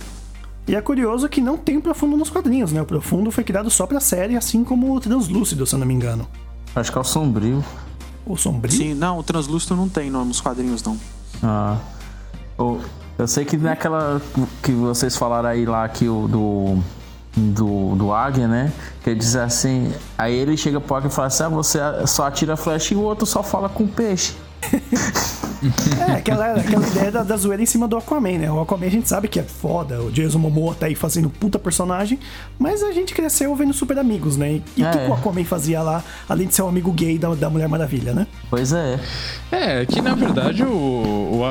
[0.67, 2.81] E é curioso que não tem profundo nos quadrinhos, né?
[2.81, 5.93] O profundo foi criado só pra série, assim como o translúcido, se eu não me
[5.93, 6.27] engano.
[6.75, 7.65] Acho que é o sombrio.
[8.25, 8.71] O sombrio?
[8.77, 10.97] Sim, não, o translúcido não tem não, nos quadrinhos, não.
[11.41, 11.77] Ah.
[13.17, 14.21] Eu sei que naquela
[14.61, 17.00] que vocês falaram aí lá que o do.
[17.35, 18.73] Do, do Águia, né?
[19.03, 19.93] Que diz assim.
[20.17, 23.01] Aí ele chega pro Águia e fala assim: ah, você só atira flecha e o
[23.01, 24.35] outro só fala com peixe.
[26.01, 28.51] É, aquela, aquela ideia da, da zoeira em cima do Aquaman, né?
[28.51, 31.59] O Aquaman a gente sabe que é foda, o Jason Momoa tá aí fazendo puta
[31.59, 32.17] personagem,
[32.57, 34.53] mas a gente cresceu vendo Super Amigos, né?
[34.53, 35.05] E, o que, É.
[35.05, 38.13] que o Aquaman fazia lá, além de ser um amigo gay da, da Mulher Maravilha,
[38.13, 38.25] né?
[38.49, 38.99] Pois é.
[39.51, 40.69] É, que na verdade o,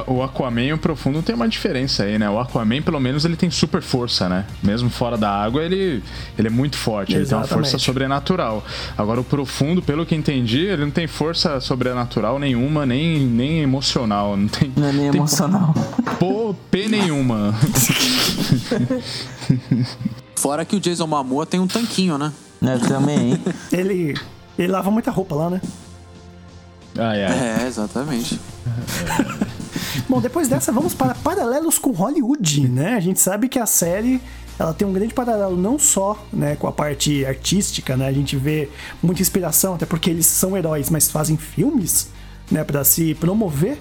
[0.08, 2.28] o, o Aquaman e o Profundo tem uma diferença aí, né?
[2.28, 4.46] O Aquaman, pelo menos, ele tem super força, né?
[4.62, 6.02] Mesmo fora da água, ele,
[6.38, 7.70] ele é muito forte, ele tem uma Exatamente.
[7.70, 8.64] força sobrenatural.
[8.96, 13.99] Agora, o Profundo, pelo que entendi, ele não tem força sobrenatural nenhuma, nem, nem emocional.
[14.06, 15.74] Não tem, Não é nem tem emocional.
[16.18, 17.54] pô, P nenhuma.
[20.36, 22.32] Fora que o Jason Momoa tem um tanquinho, né?
[22.62, 23.42] É, também, hein?
[23.72, 24.14] Ele,
[24.58, 25.60] ele lava muita roupa lá, né?
[26.98, 27.62] Ai, ai.
[27.62, 28.40] É, exatamente.
[30.08, 32.94] Bom, depois dessa, vamos para paralelos com Hollywood, né?
[32.94, 34.20] A gente sabe que a série
[34.58, 38.06] ela tem um grande paralelo não só né, com a parte artística, né?
[38.08, 38.68] A gente vê
[39.02, 42.08] muita inspiração, até porque eles são heróis, mas fazem filmes,
[42.50, 42.64] né?
[42.64, 43.78] Para se promover.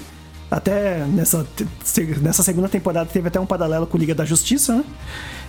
[0.51, 1.45] Até nessa,
[2.21, 4.83] nessa segunda temporada teve até um paralelo com Liga da Justiça, né?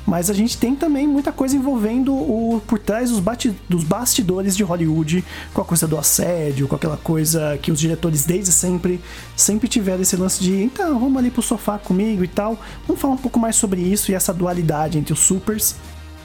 [0.06, 4.54] Mas a gente tem também muita coisa envolvendo o por trás dos, bati- dos bastidores
[4.54, 9.00] de Hollywood, com a coisa do assédio, com aquela coisa que os diretores desde sempre
[9.36, 12.58] sempre tiveram esse lance de então, vamos ali pro sofá comigo e tal.
[12.86, 15.76] Vamos falar um pouco mais sobre isso e essa dualidade entre os supers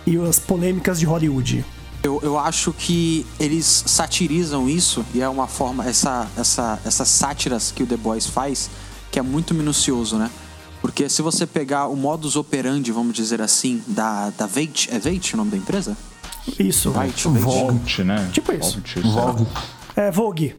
[0.05, 1.63] e as polêmicas de Hollywood.
[2.03, 7.71] Eu, eu acho que eles satirizam isso e é uma forma, essa, essa, essas sátiras
[7.71, 8.69] que o The Boys faz,
[9.12, 10.29] que é muito minucioso, né?
[10.81, 15.34] Porque se você pegar o modus operandi, vamos dizer assim, da, da Veit, é Veit
[15.34, 15.97] o nome da empresa?
[16.60, 16.91] Isso.
[16.91, 17.43] Veit, Veit.
[17.43, 18.29] Volt, né?
[18.31, 18.81] Tipo isso.
[19.01, 19.47] Vogue.
[19.95, 20.55] É, Vogue.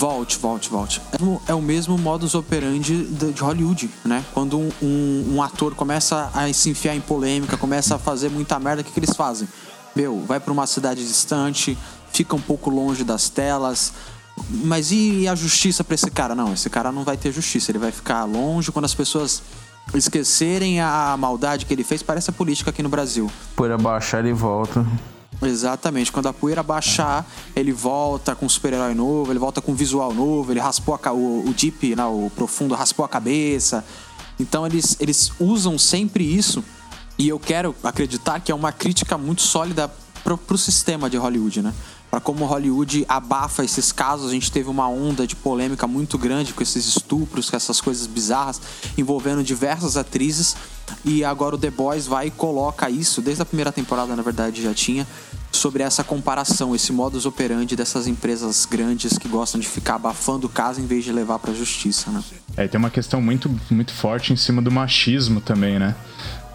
[0.00, 1.02] Volte, volte, volte.
[1.46, 4.24] É o mesmo modus operandi de Hollywood, né?
[4.32, 8.58] Quando um, um, um ator começa a se enfiar em polêmica, começa a fazer muita
[8.58, 9.46] merda, o que, que eles fazem?
[9.94, 11.76] Meu, vai para uma cidade distante,
[12.10, 13.92] fica um pouco longe das telas.
[14.48, 16.34] Mas e a justiça para esse cara?
[16.34, 19.42] Não, esse cara não vai ter justiça, ele vai ficar longe quando as pessoas
[19.92, 22.02] esquecerem a maldade que ele fez.
[22.02, 23.30] Parece a política aqui no Brasil.
[23.54, 24.82] Por abaixar ele volta.
[25.42, 26.12] Exatamente.
[26.12, 30.12] Quando a poeira baixar, ele volta com um super-herói novo, ele volta com um visual
[30.12, 33.84] novo, ele raspou a, o, o Deep, né, o profundo, raspou a cabeça.
[34.38, 36.64] Então eles, eles usam sempre isso.
[37.18, 39.90] E eu quero acreditar que é uma crítica muito sólida
[40.24, 41.74] pro, pro sistema de Hollywood, né?
[42.10, 46.52] Para como Hollywood abafa esses casos, a gente teve uma onda de polêmica muito grande
[46.52, 48.60] com esses estupros, com essas coisas bizarras
[48.98, 50.56] envolvendo diversas atrizes.
[51.04, 54.60] E agora o The Boys vai e coloca isso, desde a primeira temporada, na verdade,
[54.60, 55.06] já tinha,
[55.52, 60.50] sobre essa comparação, esse modus operandi dessas empresas grandes que gostam de ficar abafando o
[60.50, 62.22] caso em vez de levar para a justiça, né?
[62.56, 65.94] É, tem uma questão muito, muito forte em cima do machismo também, né?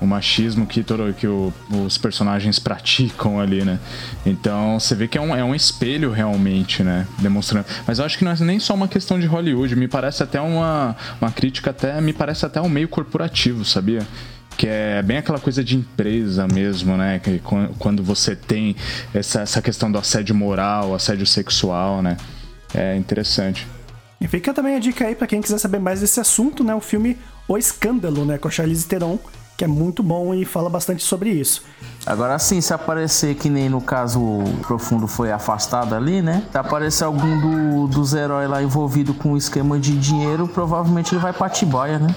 [0.02, 1.54] O machismo que, todo, que o,
[1.86, 3.80] os personagens praticam ali, né?
[4.26, 7.08] Então você vê que é um, é um espelho realmente, né?
[7.20, 7.66] Demonstrando.
[7.88, 10.40] Mas eu acho que não é nem só uma questão de Hollywood, me parece até
[10.40, 14.06] uma, uma crítica, até me parece até um meio corporativo, sabia?
[14.58, 17.20] que é bem aquela coisa de empresa mesmo, né?
[17.20, 17.42] Que
[17.78, 18.76] quando você tem
[19.14, 22.16] essa, essa questão do assédio moral, assédio sexual, né?
[22.74, 23.68] É interessante.
[24.20, 26.74] E fica também a dica aí para quem quiser saber mais desse assunto, né?
[26.74, 28.38] O filme O Escândalo, né?
[28.38, 29.20] Com a Charlize Theron,
[29.58, 31.64] que é muito bom e fala bastante sobre isso.
[32.06, 36.44] Agora sim, se aparecer que nem no caso o Profundo foi afastado ali, né?
[36.52, 41.22] Se aparecer algum do, dos heróis lá envolvido com o esquema de dinheiro, provavelmente ele
[41.22, 42.08] vai pra Tibaia, né?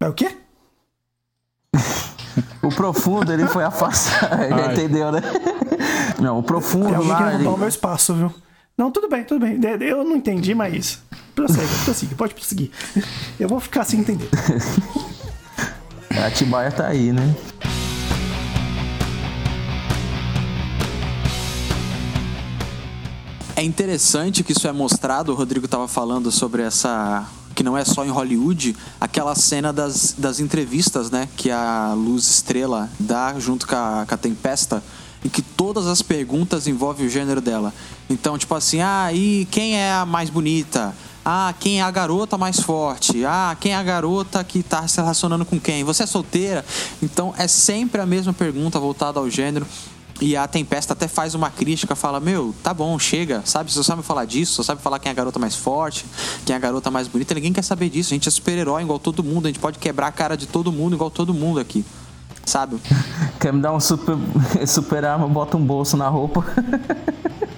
[0.00, 0.36] É o quê?
[2.62, 5.20] o Profundo, ele foi afastado, já entendeu, né?
[6.20, 7.34] Não, o Profundo Tem lá...
[7.34, 7.46] Ele...
[7.46, 8.32] o meu espaço, viu?
[8.76, 9.58] Não, tudo bem, tudo bem.
[9.80, 11.00] Eu não entendi, mas...
[11.34, 12.70] Prossegue, prossegue, pode prosseguir.
[13.40, 14.28] Eu vou ficar sem entender.
[16.20, 17.34] A Atibaia tá aí, né?
[23.56, 27.84] É interessante que isso é mostrado, o Rodrigo estava falando sobre essa que não é
[27.84, 33.66] só em Hollywood, aquela cena das, das entrevistas, né, que a Luz Estrela dá junto
[33.66, 34.82] com a, com a Tempesta,
[35.22, 37.72] em que todas as perguntas envolvem o gênero dela.
[38.08, 40.94] Então, tipo assim, ah, e quem é a mais bonita?
[41.24, 43.24] Ah, quem é a garota mais forte?
[43.24, 45.84] Ah, quem é a garota que tá se relacionando com quem?
[45.84, 46.64] Você é solteira?
[47.00, 49.66] Então é sempre a mesma pergunta voltada ao gênero.
[50.20, 53.72] E a Tempesta até faz uma crítica, fala: Meu, tá bom, chega, sabe?
[53.72, 56.04] Você sabe falar disso, você sabe falar quem é a garota mais forte,
[56.44, 57.34] quem é a garota mais bonita.
[57.34, 58.12] Ninguém quer saber disso.
[58.12, 60.70] A gente é super-herói igual todo mundo, a gente pode quebrar a cara de todo
[60.70, 61.84] mundo igual todo mundo aqui,
[62.44, 62.76] sabe?
[63.40, 64.16] Quer me dar um super,
[64.66, 66.44] super arma, bota um bolso na roupa.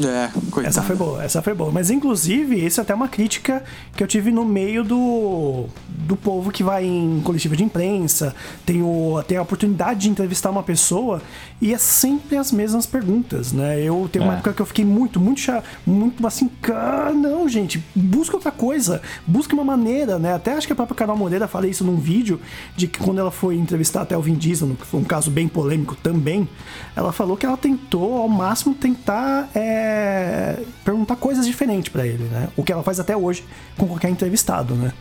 [0.00, 0.66] É, coitado.
[0.66, 1.70] Essa foi boa, essa foi boa.
[1.70, 3.62] Mas inclusive, isso é até uma crítica
[3.94, 8.82] que eu tive no meio do, do povo que vai em coletiva de imprensa, tem,
[8.82, 11.20] o, tem a oportunidade de entrevistar uma pessoa
[11.60, 13.80] e é sempre as mesmas perguntas, né?
[13.82, 14.36] Eu tenho uma é.
[14.36, 19.02] época que eu fiquei muito, muito chato, muito assim, cara, não, gente, busca outra coisa,
[19.26, 20.34] busca uma maneira, né?
[20.34, 22.40] Até acho que a própria Carol Moreira falei isso num vídeo,
[22.76, 25.48] de que quando ela foi entrevistar até o Vin Diesel, que foi um caso bem
[25.48, 26.48] polêmico também,
[26.96, 29.48] ela falou que ela tentou ao máximo tentar.
[29.54, 32.48] É, é, perguntar coisas diferentes para ele, né?
[32.56, 33.44] O que ela faz até hoje
[33.76, 34.92] com qualquer entrevistado, né?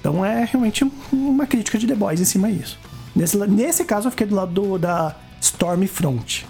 [0.00, 2.78] Então é realmente uma crítica de The Boys em cima disso.
[3.14, 6.46] Nesse, nesse caso eu fiquei do lado do, da Stormfront.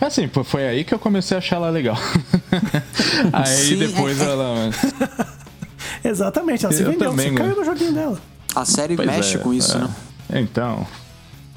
[0.00, 1.96] É assim, foi aí que eu comecei a achar ela legal.
[3.32, 4.24] aí Sim, depois é...
[4.24, 4.70] ela.
[6.02, 8.18] Exatamente, ela se vendeu, também, você caiu no joguinho dela.
[8.54, 9.80] A série pois mexe é, com isso, é.
[9.80, 9.90] né?
[10.34, 10.86] Então.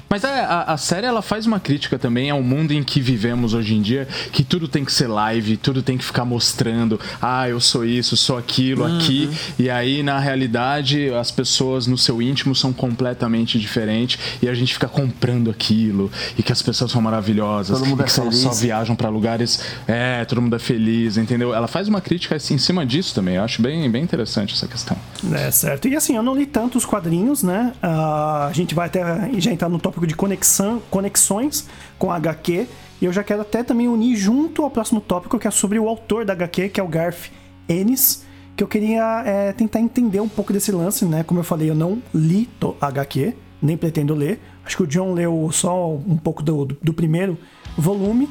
[0.08, 3.54] Mas a, a, a, série ela faz uma crítica também ao mundo em que vivemos
[3.54, 7.48] hoje em dia, que tudo tem que ser live, tudo tem que ficar mostrando, ah,
[7.48, 8.96] eu sou isso, sou aquilo, uhum.
[8.96, 9.30] aqui.
[9.58, 14.72] E aí, na realidade, as pessoas no seu íntimo são completamente diferentes e a gente
[14.72, 18.36] fica comprando aquilo e que as pessoas são maravilhosas, todo mundo é que feliz.
[18.36, 19.60] só viajam para lugares.
[19.86, 21.52] É, todo mundo é feliz, entendeu?
[21.54, 23.36] Ela faz uma crítica assim, em cima disso também.
[23.36, 24.96] Eu acho bem, bem interessante essa questão.
[25.32, 25.88] É, certo.
[25.88, 27.72] E assim, eu não li tanto os quadrinhos, né?
[27.82, 31.66] Uh, a gente vai até já entrar no top tópico de conexão, conexões
[31.98, 32.66] com a HQ.
[33.00, 35.88] E eu já quero até também unir junto ao próximo tópico, que é sobre o
[35.88, 37.30] autor da HQ, que é o Garth
[37.68, 38.24] Ennis,
[38.56, 41.22] que eu queria é, tentar entender um pouco desse lance, né?
[41.22, 42.48] Como eu falei, eu não li
[42.80, 44.40] HQ, nem pretendo ler.
[44.64, 47.38] Acho que o John leu só um pouco do, do, do primeiro
[47.76, 48.28] volume.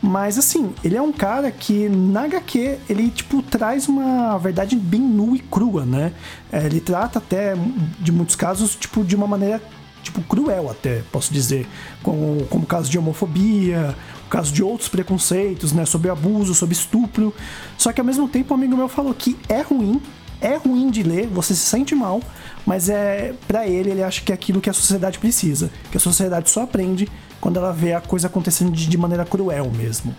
[0.00, 5.00] Mas assim, ele é um cara que na HQ ele tipo traz uma verdade bem
[5.00, 6.12] nua e crua, né?
[6.52, 7.54] É, ele trata até
[7.98, 9.60] de muitos casos tipo de uma maneira
[10.02, 11.66] tipo, cruel até, posso dizer.
[12.02, 13.94] Como, como caso de homofobia,
[14.28, 15.84] caso de outros preconceitos, né?
[15.84, 17.34] Sobre abuso, sobre estupro.
[17.76, 20.00] Só que ao mesmo tempo, um amigo meu falou que é ruim,
[20.40, 22.22] é ruim de ler, você se sente mal,
[22.64, 25.70] mas é para ele, ele acha que é aquilo que a sociedade precisa.
[25.90, 27.08] Que a sociedade só aprende
[27.40, 30.14] quando ela vê a coisa acontecendo de, de maneira cruel mesmo.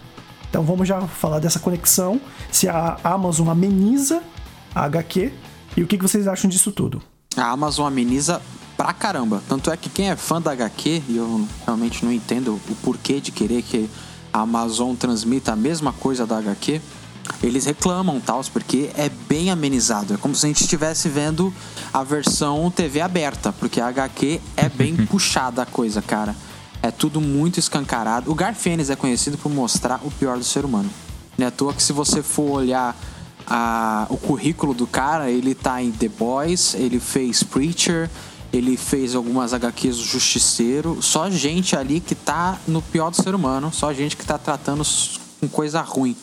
[0.49, 2.19] Então vamos já falar dessa conexão,
[2.51, 4.23] se a Amazon ameniza
[4.73, 5.31] a HQ
[5.77, 7.01] e o que, que vocês acham disso tudo.
[7.37, 8.41] A Amazon ameniza
[8.79, 9.43] pra caramba.
[9.49, 13.19] Tanto é que quem é fã da HQ, e eu realmente não entendo o porquê
[13.19, 13.89] de querer que
[14.31, 16.79] a Amazon transmita a mesma coisa da HQ,
[17.43, 20.13] eles reclamam tal, porque é bem amenizado.
[20.13, 21.53] É como se a gente estivesse vendo
[21.93, 26.33] a versão TV aberta, porque a HQ é bem puxada a coisa, cara.
[26.81, 28.31] É tudo muito escancarado.
[28.31, 30.89] O Garfienes é conhecido por mostrar o pior do ser humano.
[31.37, 32.95] Não é à toa que se você for olhar
[33.45, 38.09] a, o currículo do cara, ele tá em The Boys, ele fez Preacher,
[38.51, 41.01] ele fez algumas HQs do Justiceiro.
[41.01, 44.83] Só gente ali que tá no pior do ser humano, só gente que tá tratando
[45.39, 46.15] com coisa ruim.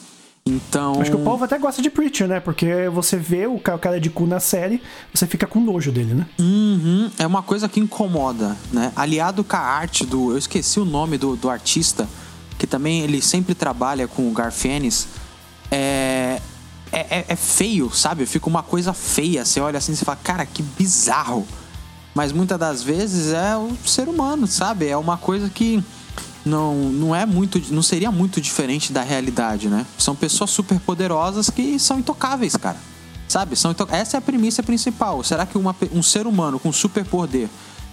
[0.46, 1.00] Então.
[1.00, 2.38] Acho que o povo até gosta de Preacher, né?
[2.38, 4.80] Porque você vê o cara de cu na série,
[5.12, 6.26] você fica com nojo dele, né?
[6.38, 8.92] Uhum, é uma coisa que incomoda, né?
[8.94, 10.30] Aliado com a arte do.
[10.30, 12.08] Eu esqueci o nome do, do artista,
[12.56, 15.08] que também ele sempre trabalha com o Garfienes.
[15.68, 16.40] É,
[16.92, 18.24] é, é, é feio, sabe?
[18.24, 19.44] Fica uma coisa feia.
[19.44, 21.44] Você olha assim e fala, cara, que bizarro.
[22.16, 24.88] Mas muitas das vezes é o ser humano, sabe?
[24.88, 25.84] É uma coisa que
[26.46, 29.84] não, não é muito, não seria muito diferente da realidade, né?
[29.98, 32.78] São pessoas super poderosas que são intocáveis, cara.
[33.28, 33.54] Sabe?
[33.54, 33.92] São intoc...
[33.92, 35.22] Essa é a premissa principal.
[35.22, 37.50] Será que uma, um ser humano com superpoder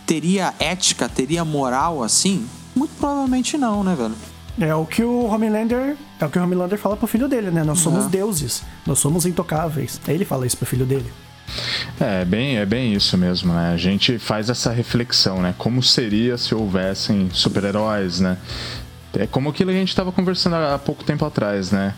[0.08, 2.48] teria ética, teria moral assim?
[2.74, 4.16] Muito provavelmente não, né, velho?
[4.58, 7.62] É o que o Homelander, é o que o Homelander fala pro filho dele, né?
[7.62, 8.10] Nós somos Uhum.
[8.10, 10.00] deuses, nós somos intocáveis.
[10.08, 11.12] Ele fala isso pro filho dele.
[12.00, 13.74] É bem, é bem isso mesmo, né?
[13.74, 15.54] A gente faz essa reflexão, né?
[15.58, 18.38] Como seria se houvessem super-heróis, né?
[19.18, 21.94] É como aquilo que a gente estava conversando há pouco tempo atrás, né?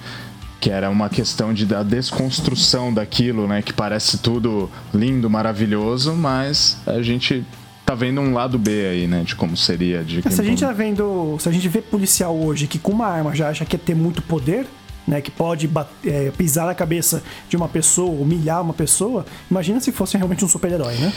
[0.60, 3.62] Que era uma questão de da desconstrução daquilo, né?
[3.62, 7.46] Que parece tudo lindo, maravilhoso, mas a gente
[7.86, 9.24] tá vendo um lado B aí, né?
[9.24, 10.04] De como seria.
[10.04, 11.38] De Se a gente tá vendo.
[11.40, 13.96] Se a gente vê policial hoje que com uma arma já acha que é ter
[13.96, 14.68] muito poder,
[15.08, 15.22] né?
[15.22, 15.70] Que pode
[16.06, 20.48] é, pisar na cabeça de uma pessoa, humilhar uma pessoa, imagina se fosse realmente um
[20.48, 21.12] super-herói, né?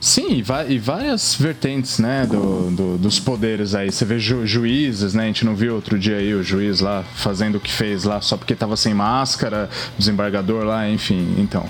[0.00, 3.88] Sim, e, e várias vertentes, né, do, do- dos poderes aí.
[3.92, 5.22] Você vê ju- juízes, né?
[5.22, 8.20] A gente não viu outro dia aí o juiz lá fazendo o que fez lá
[8.20, 11.36] só porque tava sem máscara, desembargador lá, enfim.
[11.38, 11.64] Então,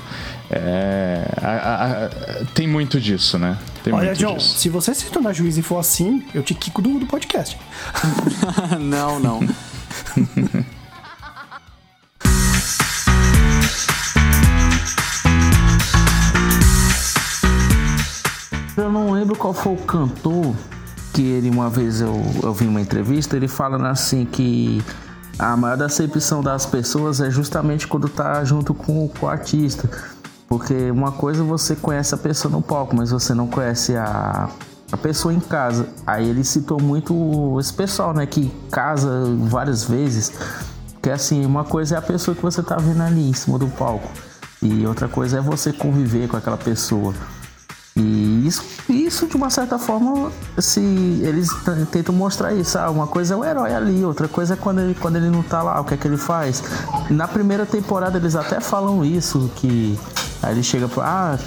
[0.50, 3.58] é, a- a- a- tem muito disso, né?
[3.85, 4.58] Tem Olha, John, disso.
[4.58, 7.58] se você se tornar juiz e for assim, eu te quico do, do podcast.
[8.80, 9.40] não, não.
[19.33, 20.55] lembro qual foi o cantor
[21.12, 24.83] que ele uma vez eu, eu vi uma entrevista, ele falando assim que
[25.38, 29.88] a maior decepção das pessoas é justamente quando tá junto com, com o artista.
[30.49, 34.49] Porque uma coisa você conhece a pessoa no palco, mas você não conhece a,
[34.90, 35.88] a pessoa em casa.
[36.07, 40.33] Aí ele citou muito esse pessoal, né, que casa várias vezes.
[41.01, 43.66] Que assim, uma coisa é a pessoa que você tá vendo ali em cima do
[43.68, 44.09] palco.
[44.61, 47.14] E outra coisa é você conviver com aquela pessoa.
[47.97, 51.48] E isso, isso de uma certa forma, se eles
[51.90, 52.78] tentam mostrar isso.
[52.78, 55.42] Ah, uma coisa é o herói ali, outra coisa é quando ele, quando ele não
[55.42, 56.62] tá lá, o que é que ele faz.
[57.11, 59.98] Na primeira temporada eles até falam isso, que
[60.42, 61.05] aí ele chega pra.
[61.05, 61.38] Ah,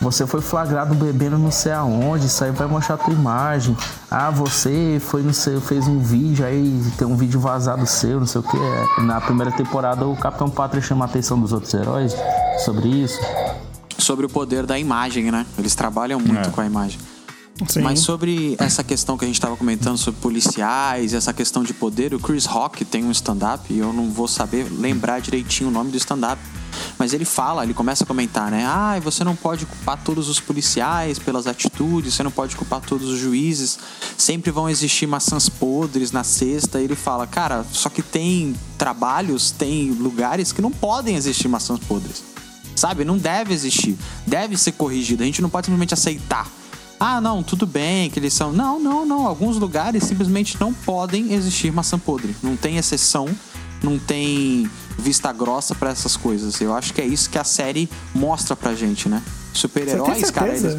[0.00, 3.76] você foi flagrado bebendo não sei aonde, isso aí vai mostrar a tua imagem.
[4.08, 8.26] Ah, você foi no seu, fez um vídeo aí, tem um vídeo vazado seu, não
[8.26, 9.02] sei o que.
[9.02, 12.14] Na primeira temporada o Capitão Pátria chama a atenção dos outros heróis
[12.64, 13.18] sobre isso.
[13.98, 15.44] Sobre o poder da imagem, né?
[15.58, 16.50] Eles trabalham muito É.
[16.50, 16.98] com a imagem.
[17.68, 17.80] Sim.
[17.80, 22.14] Mas sobre essa questão que a gente estava comentando sobre policiais, essa questão de poder,
[22.14, 25.90] o Chris Rock tem um stand-up, e eu não vou saber lembrar direitinho o nome
[25.90, 26.40] do stand-up.
[26.96, 28.64] Mas ele fala, ele começa a comentar, né?
[28.64, 33.08] Ah, você não pode culpar todos os policiais pelas atitudes, você não pode culpar todos
[33.08, 33.78] os juízes,
[34.16, 36.80] sempre vão existir maçãs podres na cesta.
[36.80, 41.80] E ele fala, cara, só que tem trabalhos, tem lugares que não podem existir maçãs
[41.80, 42.22] podres.
[42.78, 43.04] Sabe?
[43.04, 43.96] Não deve existir.
[44.26, 45.22] Deve ser corrigido.
[45.22, 46.48] A gente não pode simplesmente aceitar.
[47.00, 48.52] Ah, não, tudo bem que eles são.
[48.52, 49.26] Não, não, não.
[49.26, 52.34] Alguns lugares simplesmente não podem existir maçã podre.
[52.42, 53.28] Não tem exceção,
[53.82, 56.60] não tem vista grossa pra essas coisas.
[56.60, 59.22] Eu acho que é isso que a série mostra pra gente, né?
[59.52, 60.56] Super-heróis, cara.
[60.56, 60.76] Eles...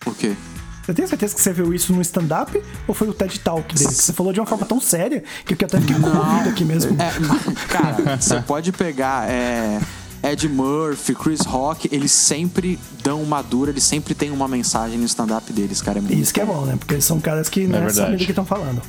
[0.00, 0.34] Por quê?
[0.82, 3.88] Você tem certeza que você viu isso no stand-up ou foi o TED Talk dele?
[3.88, 6.96] Que você falou de uma forma tão séria que eu até fiquei comovido aqui mesmo.
[7.00, 9.30] É, cara, você pode pegar.
[9.30, 9.78] é,
[10.22, 15.06] Ed Murphy, Chris Rock, eles sempre dão uma dura, eles sempre têm uma mensagem no
[15.06, 15.98] stand-up deles, cara.
[15.98, 16.76] É muito Isso que é bom, né?
[16.78, 17.96] Porque eles são caras que né, verdade.
[17.96, 18.82] sabem do que estão falando.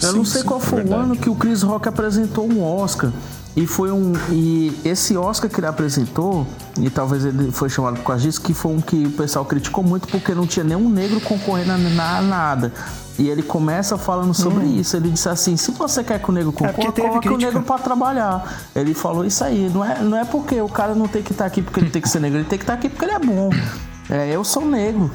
[0.00, 1.02] Eu não sei qual é foi o verdade.
[1.02, 3.12] ano que o Chris Rock apresentou um Oscar.
[3.60, 4.12] E foi um.
[4.30, 6.46] E esse Oscar que ele apresentou,
[6.80, 9.82] e talvez ele foi chamado por causa disso, que foi um que o pessoal criticou
[9.82, 12.72] muito porque não tinha nenhum negro concorrendo a na- nada.
[13.18, 14.96] E ele começa falando sobre isso.
[14.96, 16.66] Ele disse assim: se você quer que o negro Hum.
[16.66, 17.46] É, concorra, teve coloque o crítica.
[17.52, 18.60] negro pra trabalhar.
[18.76, 19.68] Ele falou isso aí.
[19.74, 22.00] Não é, não é porque o cara não tem que estar aqui porque ele tem
[22.00, 23.50] que ser negro, ele tem que estar aqui porque ele é bom.
[24.08, 25.10] É, eu sou negro.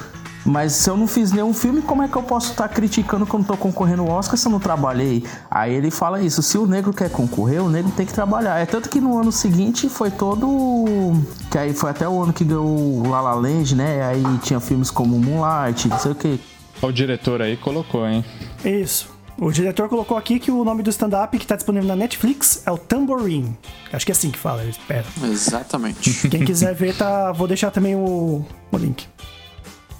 [0.45, 3.45] Mas se eu não fiz nenhum filme, como é que eu posso estar criticando quando
[3.45, 5.23] tô concorrendo ao Oscar se eu não trabalhei?
[5.49, 8.59] Aí ele fala isso, se o negro quer concorrer, o negro tem que trabalhar.
[8.59, 11.13] É tanto que no ano seguinte foi todo.
[11.49, 14.05] Que aí foi até o ano que ganhou o La La Land, né?
[14.05, 16.39] Aí tinha filmes como Moonlight, não sei o que.
[16.81, 18.25] O diretor aí colocou, hein?
[18.65, 19.13] Isso.
[19.39, 22.71] O diretor colocou aqui que o nome do stand-up que tá disponível na Netflix é
[22.71, 23.57] o Tambourine.
[23.91, 25.05] Acho que é assim que fala, eu espero.
[25.23, 26.29] Exatamente.
[26.29, 27.31] Quem quiser ver, tá.
[27.31, 29.07] Vou deixar também o, o link.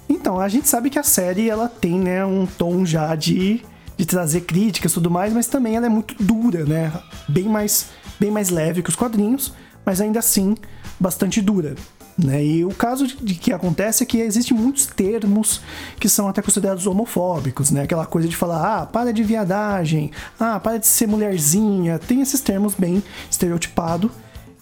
[0.08, 3.62] Então, a gente sabe que a série ela tem, né, um tom já de,
[3.96, 6.92] de trazer críticas e tudo mais, mas também ela é muito dura, né?
[7.28, 7.88] Bem mais,
[8.18, 9.52] bem mais leve que os quadrinhos,
[9.84, 10.54] mas ainda assim
[10.98, 11.74] bastante dura.
[12.16, 12.44] Né?
[12.44, 15.60] E o caso de, que acontece é que existem muitos termos
[15.98, 17.82] que são até considerados homofóbicos, né?
[17.82, 21.98] Aquela coisa de falar, ah, para de viadagem, ah, para de ser mulherzinha.
[21.98, 24.12] Tem esses termos bem estereotipados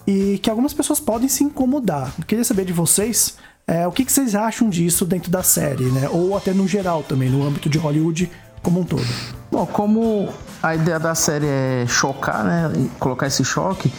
[0.07, 2.13] e que algumas pessoas podem se incomodar.
[2.17, 5.85] Eu queria saber de vocês é, o que, que vocês acham disso dentro da série,
[5.85, 6.09] né?
[6.09, 8.29] Ou até no geral também, no âmbito de Hollywood
[8.61, 9.05] como um todo.
[9.51, 10.29] Bom, como
[10.61, 12.89] a ideia da série é chocar, né?
[12.99, 13.93] Colocar esse choque.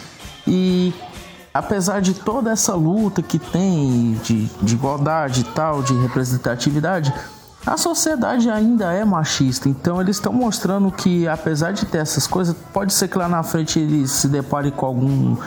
[0.47, 0.93] E
[1.53, 7.13] apesar de toda essa luta que tem de, de igualdade e tal, de representatividade,
[7.65, 9.67] a sociedade ainda é machista.
[9.67, 13.41] Então eles estão mostrando que, apesar de ter essas coisas, pode ser que lá na
[13.41, 15.37] frente eles se deparem com algum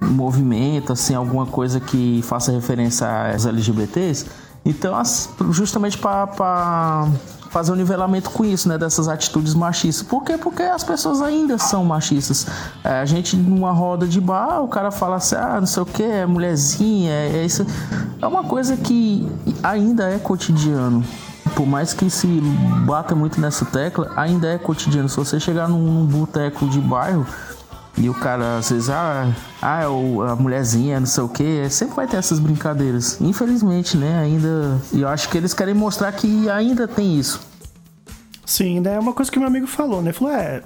[0.00, 4.26] movimento, assim, alguma coisa que faça referência às LGBTs.
[4.64, 4.94] Então,
[5.50, 7.08] justamente para
[7.50, 10.06] fazer um nivelamento com isso, né, dessas atitudes machistas.
[10.06, 10.36] Por quê?
[10.36, 12.46] Porque as pessoas ainda são machistas.
[12.84, 15.86] É, a gente numa roda de bar, o cara fala assim, ah, não sei o
[15.86, 17.66] que, é mulherzinha, é, é isso.
[18.20, 19.26] É uma coisa que
[19.62, 21.02] ainda é cotidiano.
[21.54, 22.26] Por mais que se
[22.84, 25.08] bata muito nessa tecla, ainda é cotidiano.
[25.08, 27.26] Se você chegar num, num boteco de bairro,
[28.00, 29.86] e o cara, às vezes, ah, ah é
[30.30, 33.20] a mulherzinha, não sei o que, sempre vai ter essas brincadeiras.
[33.20, 34.20] Infelizmente, né?
[34.20, 34.80] Ainda.
[34.92, 37.40] E eu acho que eles querem mostrar que ainda tem isso.
[38.46, 38.94] Sim, né?
[38.94, 40.12] É uma coisa que meu amigo falou, né?
[40.12, 40.62] Falou, é,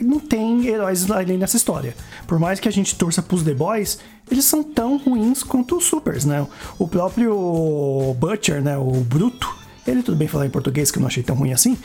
[0.00, 1.94] não tem heróis ali nessa história.
[2.26, 3.98] Por mais que a gente torça pros The Boys,
[4.30, 6.46] eles são tão ruins quanto os Supers, né?
[6.78, 8.78] O próprio Butcher, né?
[8.78, 9.54] O Bruto,
[9.90, 11.76] ele tudo bem falar em português que eu não achei tão ruim assim.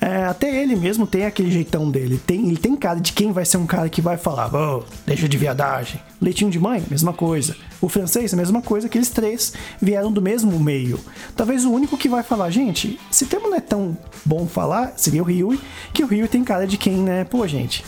[0.00, 2.20] É, até ele mesmo tem aquele jeitão dele.
[2.26, 5.28] Tem, ele tem cara de quem vai ser um cara que vai falar, oh, deixa
[5.28, 6.00] de viadagem.
[6.20, 7.56] Leitinho de mãe, mesma coisa.
[7.80, 8.86] O francês, mesma coisa.
[8.86, 10.98] Aqueles três vieram do mesmo meio.
[11.36, 15.22] Talvez o único que vai falar, gente, se termo não é tão bom falar, seria
[15.22, 15.58] o Rio,
[15.92, 17.24] que o Rio tem cara de quem, né?
[17.24, 17.84] Pô, gente,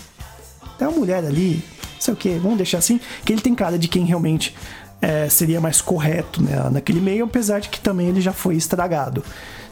[0.78, 1.62] tem uma mulher ali,
[1.98, 4.54] sei o que, vamos deixar assim, que ele tem cara de quem realmente
[5.00, 9.22] é, seria mais correto né, naquele meio, apesar de que também ele já foi estragado.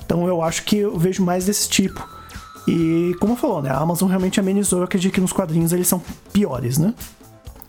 [0.05, 2.07] Então eu acho que eu vejo mais desse tipo.
[2.67, 3.71] E como falou, né?
[3.71, 6.01] A Amazon realmente amenizou, eu acredito que nos quadrinhos eles são
[6.33, 6.95] piores, né?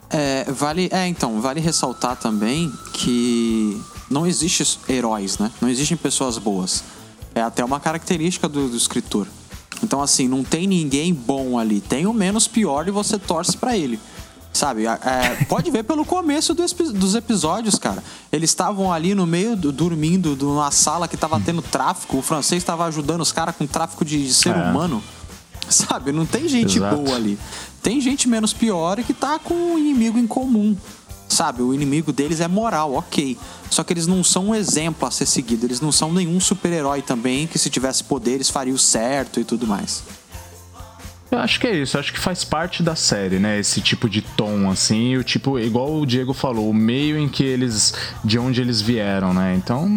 [0.10, 5.52] É, vale, é, então, vale ressaltar também que não existe heróis, né?
[5.60, 6.84] Não existem pessoas boas.
[7.34, 9.28] É até uma característica do, do escritor.
[9.84, 11.82] Então, assim, não tem ninguém bom ali.
[11.82, 14.00] Tem o menos pior e você torce pra ele.
[14.56, 14.86] Sabe?
[14.86, 18.02] É, pode ver pelo começo do espi- dos episódios, cara.
[18.32, 22.20] Eles estavam ali no meio, do, dormindo, do- numa sala que tava tendo tráfico.
[22.20, 24.70] O francês tava ajudando os caras com tráfico de, de ser É.
[24.70, 25.04] humano.
[25.68, 26.14] Sabe?
[26.14, 26.96] Não tem gente Exato.
[26.96, 27.38] boa ali.
[27.84, 30.74] Tem gente menos pior e que tá com um inimigo em comum.
[31.28, 31.62] Sabe?
[31.62, 33.38] O inimigo deles é moral, ok.
[33.70, 35.66] Só que eles não são um exemplo a ser seguido.
[35.66, 39.68] Eles não são nenhum super-herói também que, se tivesse poderes, faria o certo e tudo
[39.68, 40.02] mais.
[41.32, 43.60] Eu acho que é isso, acho que faz parte da série, né?
[43.60, 47.44] Esse tipo de tom, assim, o tipo, igual o Diego falou, o meio em que
[47.44, 47.94] eles.
[48.24, 49.56] de onde eles vieram, né?
[49.56, 49.88] Então.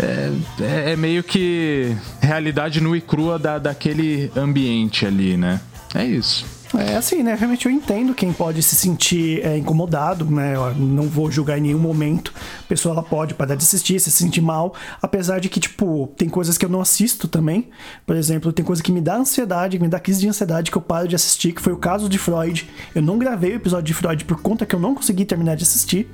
[0.00, 0.30] É,
[0.60, 5.60] é- é meio que realidade nua e crua da, daquele ambiente ali, né?
[5.94, 6.46] É isso.
[6.76, 7.34] É assim, né?
[7.34, 10.54] Realmente eu entendo quem pode se sentir é, incomodado, né?
[10.54, 12.32] Eu não vou julgar em nenhum momento.
[12.60, 16.28] A pessoa ela pode parar de assistir, se sentir mal, apesar de que, tipo, tem
[16.28, 17.70] coisas que eu não assisto também.
[18.06, 20.76] Por exemplo, tem coisa que me dá ansiedade, que me dá crise de ansiedade que
[20.76, 22.68] eu paro de assistir, que foi o caso de Freud.
[22.94, 25.62] Eu não gravei o episódio de Freud por conta que eu não consegui terminar de
[25.62, 26.10] assistir,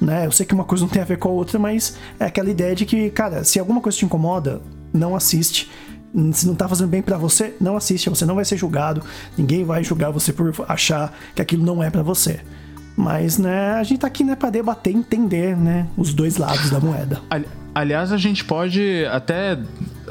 [0.00, 0.26] né?
[0.26, 2.50] Eu sei que uma coisa não tem a ver com a outra, mas é aquela
[2.50, 5.68] ideia de que, cara, se alguma coisa te incomoda, não assiste.
[6.32, 9.02] Se não tá fazendo bem pra você, não assiste, você não vai ser julgado,
[9.36, 12.40] ninguém vai julgar você por achar que aquilo não é pra você.
[12.96, 16.70] Mas, né, a gente tá aqui, né, pra debater e entender, né, os dois lados
[16.70, 17.20] da moeda.
[17.28, 19.58] Ali- Aliás, a gente pode até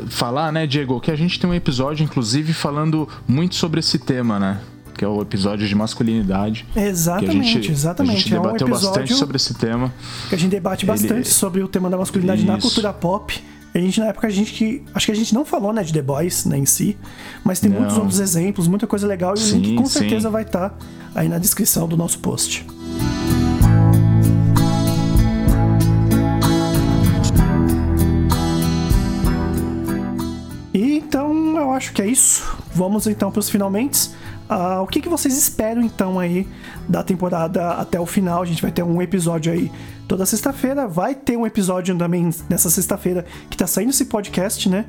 [0.07, 4.37] falar, né, Diego, que a gente tem um episódio, inclusive, falando muito sobre esse tema,
[4.37, 4.59] né?
[4.95, 6.63] Que é o episódio de masculinidade.
[6.75, 8.15] Exatamente, que a gente, exatamente.
[8.15, 9.91] A gente é um debateu bastante sobre esse tema.
[10.29, 12.67] que a gente debate bastante Ele- sobre o tema da masculinidade na Isso.
[12.67, 13.43] cultura pop.
[13.75, 14.81] A gente, na época, a gente que.
[14.93, 16.97] Acho que a gente não falou, né, de The Boys, né, em si.
[17.43, 17.79] Mas tem Não.
[17.79, 19.33] muitos outros exemplos, muita coisa legal.
[19.35, 19.99] E o Sim, link com sim.
[19.99, 20.77] certeza vai estar
[21.13, 22.65] aí na descrição do nosso post.
[31.65, 32.57] Eu acho que é isso.
[32.73, 34.09] Vamos então para os finalmente.
[34.47, 36.47] Ah, o que, que vocês esperam então aí
[36.87, 38.41] da temporada até o final?
[38.41, 39.71] A gente vai ter um episódio aí
[40.07, 40.87] toda sexta-feira.
[40.87, 44.85] Vai ter um episódio também nessa sexta-feira que tá saindo esse podcast, né?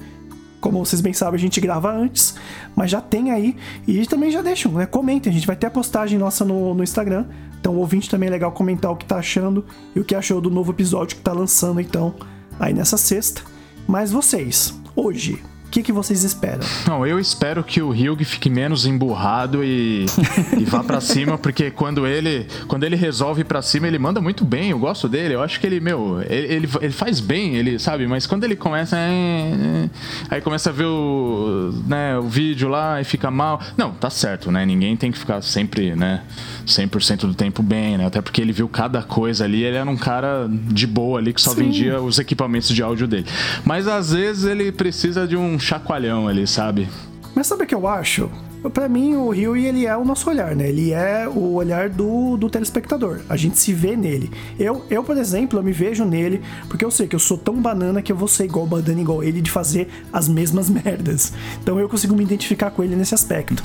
[0.61, 2.35] Como vocês bem sabem, a gente grava antes,
[2.75, 3.57] mas já tem aí.
[3.87, 4.87] E também já deixam, né?
[4.87, 7.27] Comentem, a gente vai ter a postagem nossa no, no Instagram.
[7.61, 9.65] Então o ouvinte também é legal comentar o que tá achando
[9.95, 12.15] e o que achou do novo episódio que tá lançando então
[12.59, 13.43] aí nessa sexta.
[13.87, 16.67] Mas vocês, hoje, o que, que vocês esperam?
[16.87, 20.07] Não, eu espero que o Hyug fique menos emburrado e,
[20.59, 24.21] e vá pra cima, porque quando ele quando ele resolve ir pra cima, ele manda
[24.21, 24.71] muito bem.
[24.71, 25.35] Eu gosto dele.
[25.35, 28.57] Eu acho que ele, meu, ele, ele, ele faz bem, ele sabe, mas quando ele
[28.57, 28.97] começa.
[28.97, 29.91] é, é,
[30.31, 33.61] aí começa a ver o, né, o vídeo lá e fica mal.
[33.77, 34.65] Não, tá certo, né?
[34.65, 36.23] Ninguém tem que ficar sempre, né,
[36.67, 38.07] 100% do tempo bem, né?
[38.07, 39.63] Até porque ele viu cada coisa ali.
[39.63, 41.65] Ele era um cara de boa ali que só Sim.
[41.65, 43.27] vendia os equipamentos de áudio dele.
[43.65, 46.89] Mas às vezes ele precisa de um chacoalhão ali, sabe?
[47.35, 48.31] Mas sabe o que eu acho?
[48.73, 50.69] Pra mim, o Rio ele é o nosso olhar, né?
[50.69, 53.21] Ele é o olhar do, do telespectador.
[53.29, 54.31] A gente se vê nele.
[54.59, 57.55] Eu, eu, por exemplo, eu me vejo nele porque eu sei que eu sou tão
[57.61, 61.33] banana que eu vou ser igual banana igual ele de fazer as mesmas merdas.
[61.63, 63.63] Então eu consigo me identificar com ele nesse aspecto.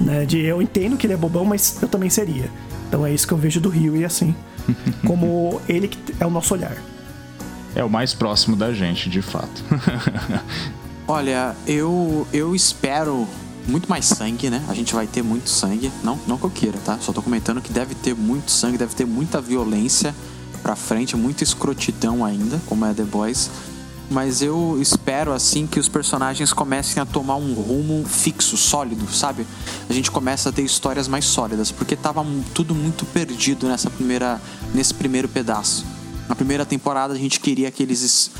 [0.00, 0.24] né?
[0.24, 2.50] De eu entendo que ele é bobão, mas eu também seria.
[2.88, 4.34] Então é isso que eu vejo do Rio e assim.
[5.06, 6.76] Como ele que é o nosso olhar.
[7.74, 9.62] É o mais próximo da gente, de fato.
[11.06, 13.26] Olha, eu, eu espero
[13.66, 14.64] muito mais sangue, né?
[14.68, 15.90] A gente vai ter muito sangue.
[16.02, 16.98] Não, não que eu queira, tá?
[17.00, 20.14] Só tô comentando que deve ter muito sangue, deve ter muita violência
[20.62, 23.50] pra frente, muita escrotidão ainda, como é The Boys.
[24.10, 29.46] Mas eu espero, assim, que os personagens comecem a tomar um rumo fixo, sólido, sabe?
[29.88, 34.40] A gente começa a ter histórias mais sólidas, porque tava tudo muito perdido nessa primeira,
[34.74, 35.84] nesse primeiro pedaço.
[36.28, 38.30] Na primeira temporada a gente queria que eles es-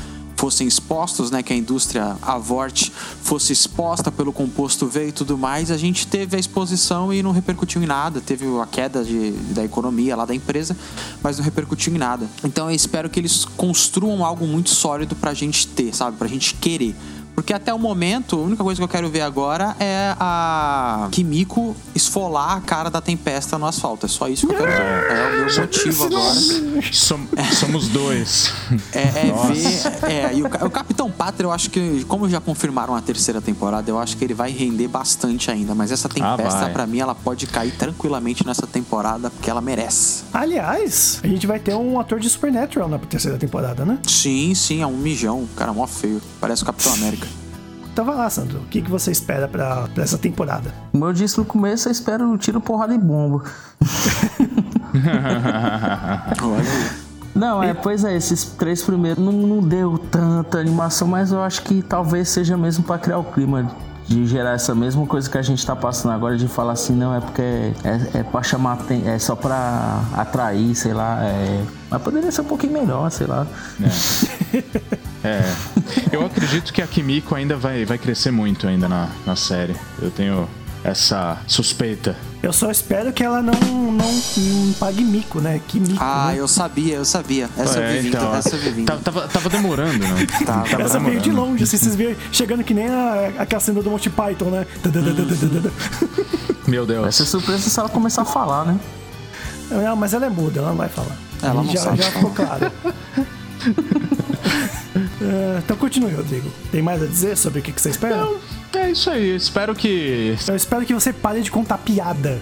[0.43, 2.89] fossem expostos, né, que a indústria Avort
[3.21, 7.31] fosse exposta pelo composto V e tudo mais, a gente teve a exposição e não
[7.31, 10.75] repercutiu em nada, teve a queda de, da economia lá da empresa,
[11.21, 12.27] mas não repercutiu em nada.
[12.43, 16.55] Então eu espero que eles construam algo muito sólido pra gente ter, sabe, pra gente
[16.55, 16.93] querer.
[17.35, 21.75] Porque até o momento, a única coisa que eu quero ver agora é a Kimiko
[21.95, 24.05] esfolar a cara da tempesta no asfalto.
[24.05, 25.11] É só isso que eu quero ver.
[25.11, 26.39] É o meu motivo agora.
[26.91, 27.27] Som-
[27.59, 28.51] somos dois.
[28.93, 30.11] É, é ver.
[30.11, 33.89] É, e o, o Capitão Pátria, eu acho que, como já confirmaram a terceira temporada,
[33.89, 35.73] eu acho que ele vai render bastante ainda.
[35.73, 36.71] Mas essa tempesta, vai.
[36.71, 40.23] pra mim, ela pode cair tranquilamente nessa temporada, porque ela merece.
[40.33, 43.97] Aliás, a gente vai ter um ator de Supernatural na terceira temporada, né?
[44.07, 45.47] Sim, sim, é um mijão.
[45.55, 46.21] Cara, mó feio.
[46.39, 47.22] Parece o Capitão América.
[47.93, 48.57] Então vai lá, Sandro.
[48.59, 50.73] O que, que você espera pra, pra essa temporada?
[50.91, 53.43] Como eu disse no começo, eu espero um tiro, porrada e bomba.
[56.41, 57.03] Olha aí.
[57.35, 61.61] Não, é, pois é, esses três primeiros não, não deu tanta animação, mas eu acho
[61.63, 63.71] que talvez seja mesmo pra criar o clima
[64.13, 67.15] de gerar essa mesma coisa que a gente tá passando agora, de falar assim, não,
[67.15, 71.63] é porque é, é pra chamar, aten- é só pra atrair, sei lá, é...
[71.89, 73.45] Mas poderia ser um pouquinho melhor, sei lá.
[75.23, 75.41] É.
[76.11, 79.75] Eu acredito que a Kimiko ainda vai, vai crescer muito ainda na, na série.
[80.01, 80.47] Eu tenho
[80.83, 82.15] essa suspeita.
[82.41, 85.61] Eu só espero que ela não, não, não pague mico, né?
[85.67, 85.97] Que mico.
[85.99, 86.39] Ah, né?
[86.39, 87.49] eu sabia, eu sabia.
[87.57, 88.87] Essa É, vindo, então, essa eu vi vindo.
[88.87, 90.27] Tava, tava, tava demorando, né?
[90.45, 90.67] Tava.
[90.69, 91.51] Tava Essa veio de demorando.
[91.51, 94.67] longe, assim, vocês viram chegando que nem a, aquela cena do Monty Python, né?
[96.67, 97.15] Meu Vai Deus.
[97.15, 98.77] ser surpresa se ela começar a falar, né?
[99.71, 101.15] Não, mas ela é muda, ela não vai falar.
[101.41, 102.71] Ela não já, sabe já ficou claro.
[105.23, 106.51] É, então continue, Rodrigo.
[106.71, 108.15] Tem mais a dizer sobre o que, que você espera?
[108.15, 109.35] Então, é isso aí.
[109.35, 110.35] Espero que.
[110.47, 112.39] Eu espero que você pare de contar piada.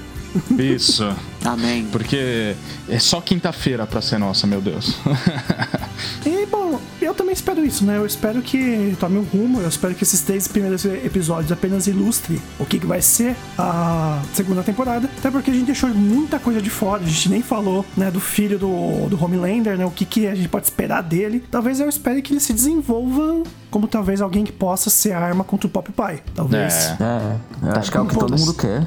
[0.57, 1.13] Isso.
[1.43, 1.87] Amém.
[1.91, 2.55] Porque
[2.87, 4.95] é só quinta-feira pra ser nossa, meu Deus.
[6.25, 7.97] E, bom, eu também espero isso, né?
[7.97, 12.41] Eu espero que tome um rumo, eu espero que esses três primeiros episódios apenas ilustrem
[12.59, 15.09] o que, que vai ser a segunda temporada.
[15.17, 18.19] Até porque a gente deixou muita coisa de fora, a gente nem falou, né, do
[18.19, 19.85] filho do, do Homelander, né?
[19.85, 21.43] O que, que a gente pode esperar dele.
[21.49, 25.43] Talvez eu espere que ele se desenvolva como talvez alguém que possa ser a arma
[25.43, 26.21] contra o Pop Pie.
[26.35, 26.73] Talvez.
[26.73, 26.97] É.
[26.99, 28.85] É, eu acho que é o que todo mundo quer.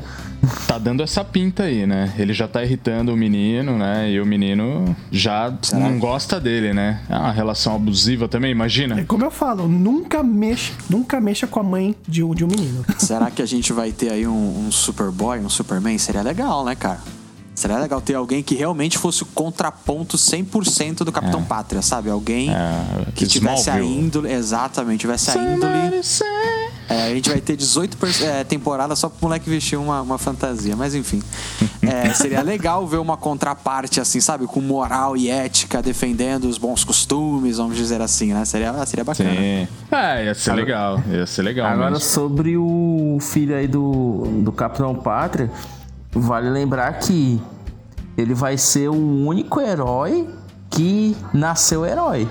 [0.66, 2.12] Tá dando essa pinta aí, né?
[2.18, 4.10] Ele já tá irritando o menino, né?
[4.10, 7.00] E o menino já não gosta dele, né?
[7.08, 9.00] É uma relação abusiva também, imagina.
[9.00, 12.48] É como eu falo, nunca mexa, nunca mexa com a mãe de um, de um
[12.48, 12.84] menino.
[12.98, 15.98] Será que a gente vai ter aí um, um Superboy, um Superman?
[15.98, 17.00] Seria legal, né, cara?
[17.54, 22.10] Seria legal ter alguém que realmente fosse o contraponto 100% do Capitão Pátria, sabe?
[22.10, 24.32] Alguém É, que tivesse a índole.
[24.32, 26.02] Exatamente, tivesse a índole.
[26.88, 30.18] É, a gente vai ter 18 pers- é, temporadas só pro moleque vestir uma, uma
[30.18, 30.76] fantasia.
[30.76, 31.22] Mas enfim.
[31.82, 34.46] É, seria legal ver uma contraparte, assim, sabe?
[34.46, 38.44] Com moral e ética, defendendo os bons costumes, vamos dizer assim, né?
[38.44, 39.30] Seria, seria bacana.
[39.30, 39.68] Sim.
[39.90, 41.02] É, ia ser legal.
[41.10, 42.04] Ia ser legal Agora, mesmo.
[42.04, 45.50] sobre o filho aí do, do Capitão Pátria,
[46.12, 47.40] vale lembrar que
[48.16, 50.28] ele vai ser o único herói
[50.70, 52.28] que nasceu herói.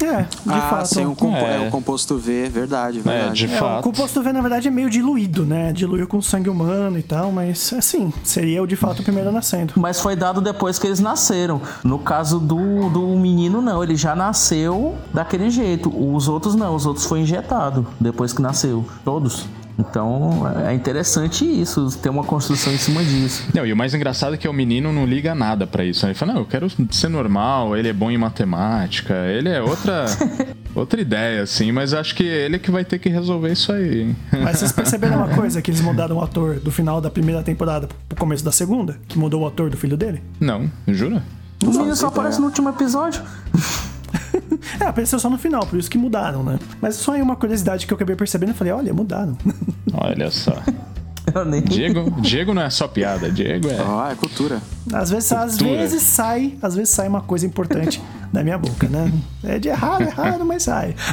[0.00, 0.86] É, de ah, fato.
[0.88, 1.64] sim, o, compo- É.
[1.64, 3.46] é, o composto V, verdade, É, verdade.
[3.46, 3.82] de É, o fato.
[3.82, 5.72] composto V, na verdade, é meio diluído, né?
[5.72, 9.72] Diluiu com sangue humano e tal, mas assim, seria o de fato o primeiro nascendo.
[9.76, 11.60] Mas foi dado depois que eles nasceram.
[11.82, 13.82] No caso do, do menino, não.
[13.82, 15.88] Ele já nasceu daquele jeito.
[15.90, 16.74] Os outros não.
[16.74, 18.84] Os outros foi injetado depois que nasceu.
[19.04, 19.46] Todos.
[19.78, 23.44] Então é interessante isso, ter uma construção em cima disso.
[23.54, 26.04] Não, e o mais engraçado é que o menino não liga nada pra isso.
[26.04, 30.06] Ele fala, não, eu quero ser normal, ele é bom em matemática, ele é outra
[30.74, 34.02] outra ideia, assim, mas acho que ele que vai ter que resolver isso aí.
[34.02, 34.16] hein?
[34.42, 35.62] Mas vocês perceberam uma coisa?
[35.62, 38.98] Que eles mudaram o ator do final da primeira temporada pro começo da segunda?
[39.06, 40.22] Que mudou o ator do filho dele?
[40.40, 41.22] Não, jura?
[41.62, 43.22] O menino só aparece no último episódio.
[44.80, 46.58] É, apareceu só no final, por isso que mudaram, né?
[46.80, 49.36] Mas só aí uma curiosidade que eu acabei percebendo e falei, olha, mudaram.
[49.94, 50.62] Olha só.
[51.34, 51.62] Eu nem...
[51.62, 53.80] Diego, Diego não é só piada, Diego é.
[53.82, 54.60] Ó, é cultura.
[54.92, 55.80] Às vezes, às Cultura.
[55.80, 58.00] vezes sai, às vezes sai uma coisa importante
[58.32, 59.12] da minha boca, né?
[59.42, 60.94] É de errado, errado, mas sai.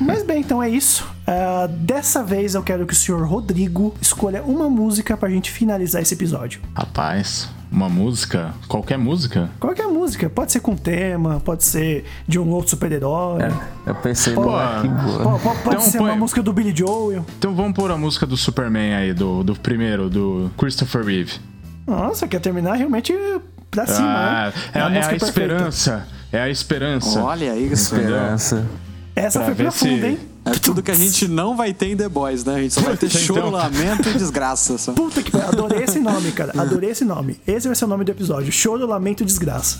[0.00, 1.08] Mas bem, então é isso.
[1.26, 6.02] Ah, dessa vez eu quero que o senhor Rodrigo escolha uma música pra gente finalizar
[6.02, 6.60] esse episódio.
[6.74, 9.50] Rapaz, uma música, qualquer música.
[9.58, 13.40] Qualquer música, pode ser com tema, pode ser de um outro super-herói.
[13.86, 14.42] Eu pensei, Pô,
[14.82, 15.38] que boa.
[15.38, 17.24] Pode Então, ser põe- uma música do Billy Joel.
[17.38, 21.32] Então vamos pôr a música do Superman aí, do, do primeiro, do Christopher Reeve.
[21.86, 23.12] Nossa, quer terminar realmente
[23.70, 24.52] pra cima, Ah, né?
[24.74, 25.26] é, é a música perfeita.
[25.26, 26.06] esperança.
[26.30, 27.22] É a esperança.
[27.22, 27.94] Olha isso.
[27.94, 28.66] Esperança.
[29.16, 30.18] Essa Pra foi ver profunda, se- hein?
[30.44, 32.56] É tudo que a gente não vai ter em The Boys, né?
[32.56, 33.20] A gente só vai ter Então.
[33.20, 34.76] choro, lamento e desgraça.
[34.76, 34.92] Só.
[34.92, 36.52] Puta que pariu, adorei esse nome, cara.
[36.60, 37.40] Adorei esse nome.
[37.46, 38.50] Esse vai ser o nome do episódio.
[38.52, 39.78] Choro, lamento e desgraça.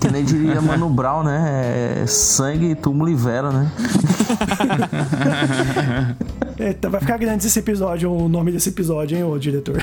[0.00, 2.02] Que nem diria Mano Brown, né?
[2.02, 3.72] É sangue, túmulo e vela, né?
[6.58, 9.82] Eita, vai ficar grande esse episódio, o nome desse episódio, hein, ô diretor.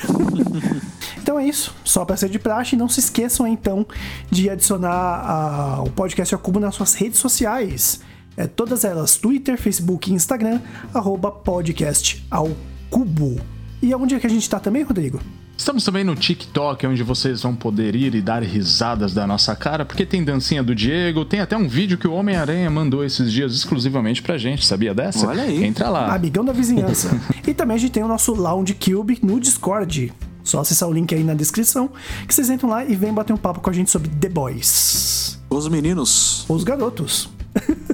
[1.21, 1.73] então é isso.
[1.83, 3.85] Só pra ser de praxe, não se esqueçam então
[4.29, 7.99] de adicionar a- o podcast ao cubo nas suas redes sociais.
[8.37, 10.61] É, todas elas, Twitter, Facebook e Instagram,
[10.93, 12.55] arroba podcast ao
[12.87, 13.41] cubo.
[13.81, 15.19] E onde é que a gente tá também, Rodrigo?
[15.57, 19.83] Estamos também no TikTok, onde vocês vão poder ir e dar risadas da nossa cara,
[19.83, 23.53] porque tem dancinha do Diego, tem até um vídeo que o Homem-Aranha mandou esses dias
[23.53, 25.27] exclusivamente pra gente, sabia dessa?
[25.27, 25.63] Olha aí.
[25.63, 26.13] Entra lá.
[26.13, 27.19] Amigão da vizinhança.
[27.45, 30.13] e também a gente tem o nosso Lounge Cube no Discord.
[30.43, 31.89] Só acessar o link aí na descrição,
[32.27, 35.39] que vocês entram lá e vêm bater um papo com a gente sobre The Boys.
[35.49, 36.45] Os meninos.
[36.47, 37.29] Os garotos.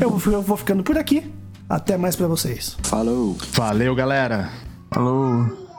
[0.00, 1.30] eu, vou- eu vou ficando por aqui.
[1.68, 2.76] Até mais pra vocês.
[2.82, 3.36] Falou.
[3.52, 4.50] Valeu, galera!
[4.92, 5.69] Falou.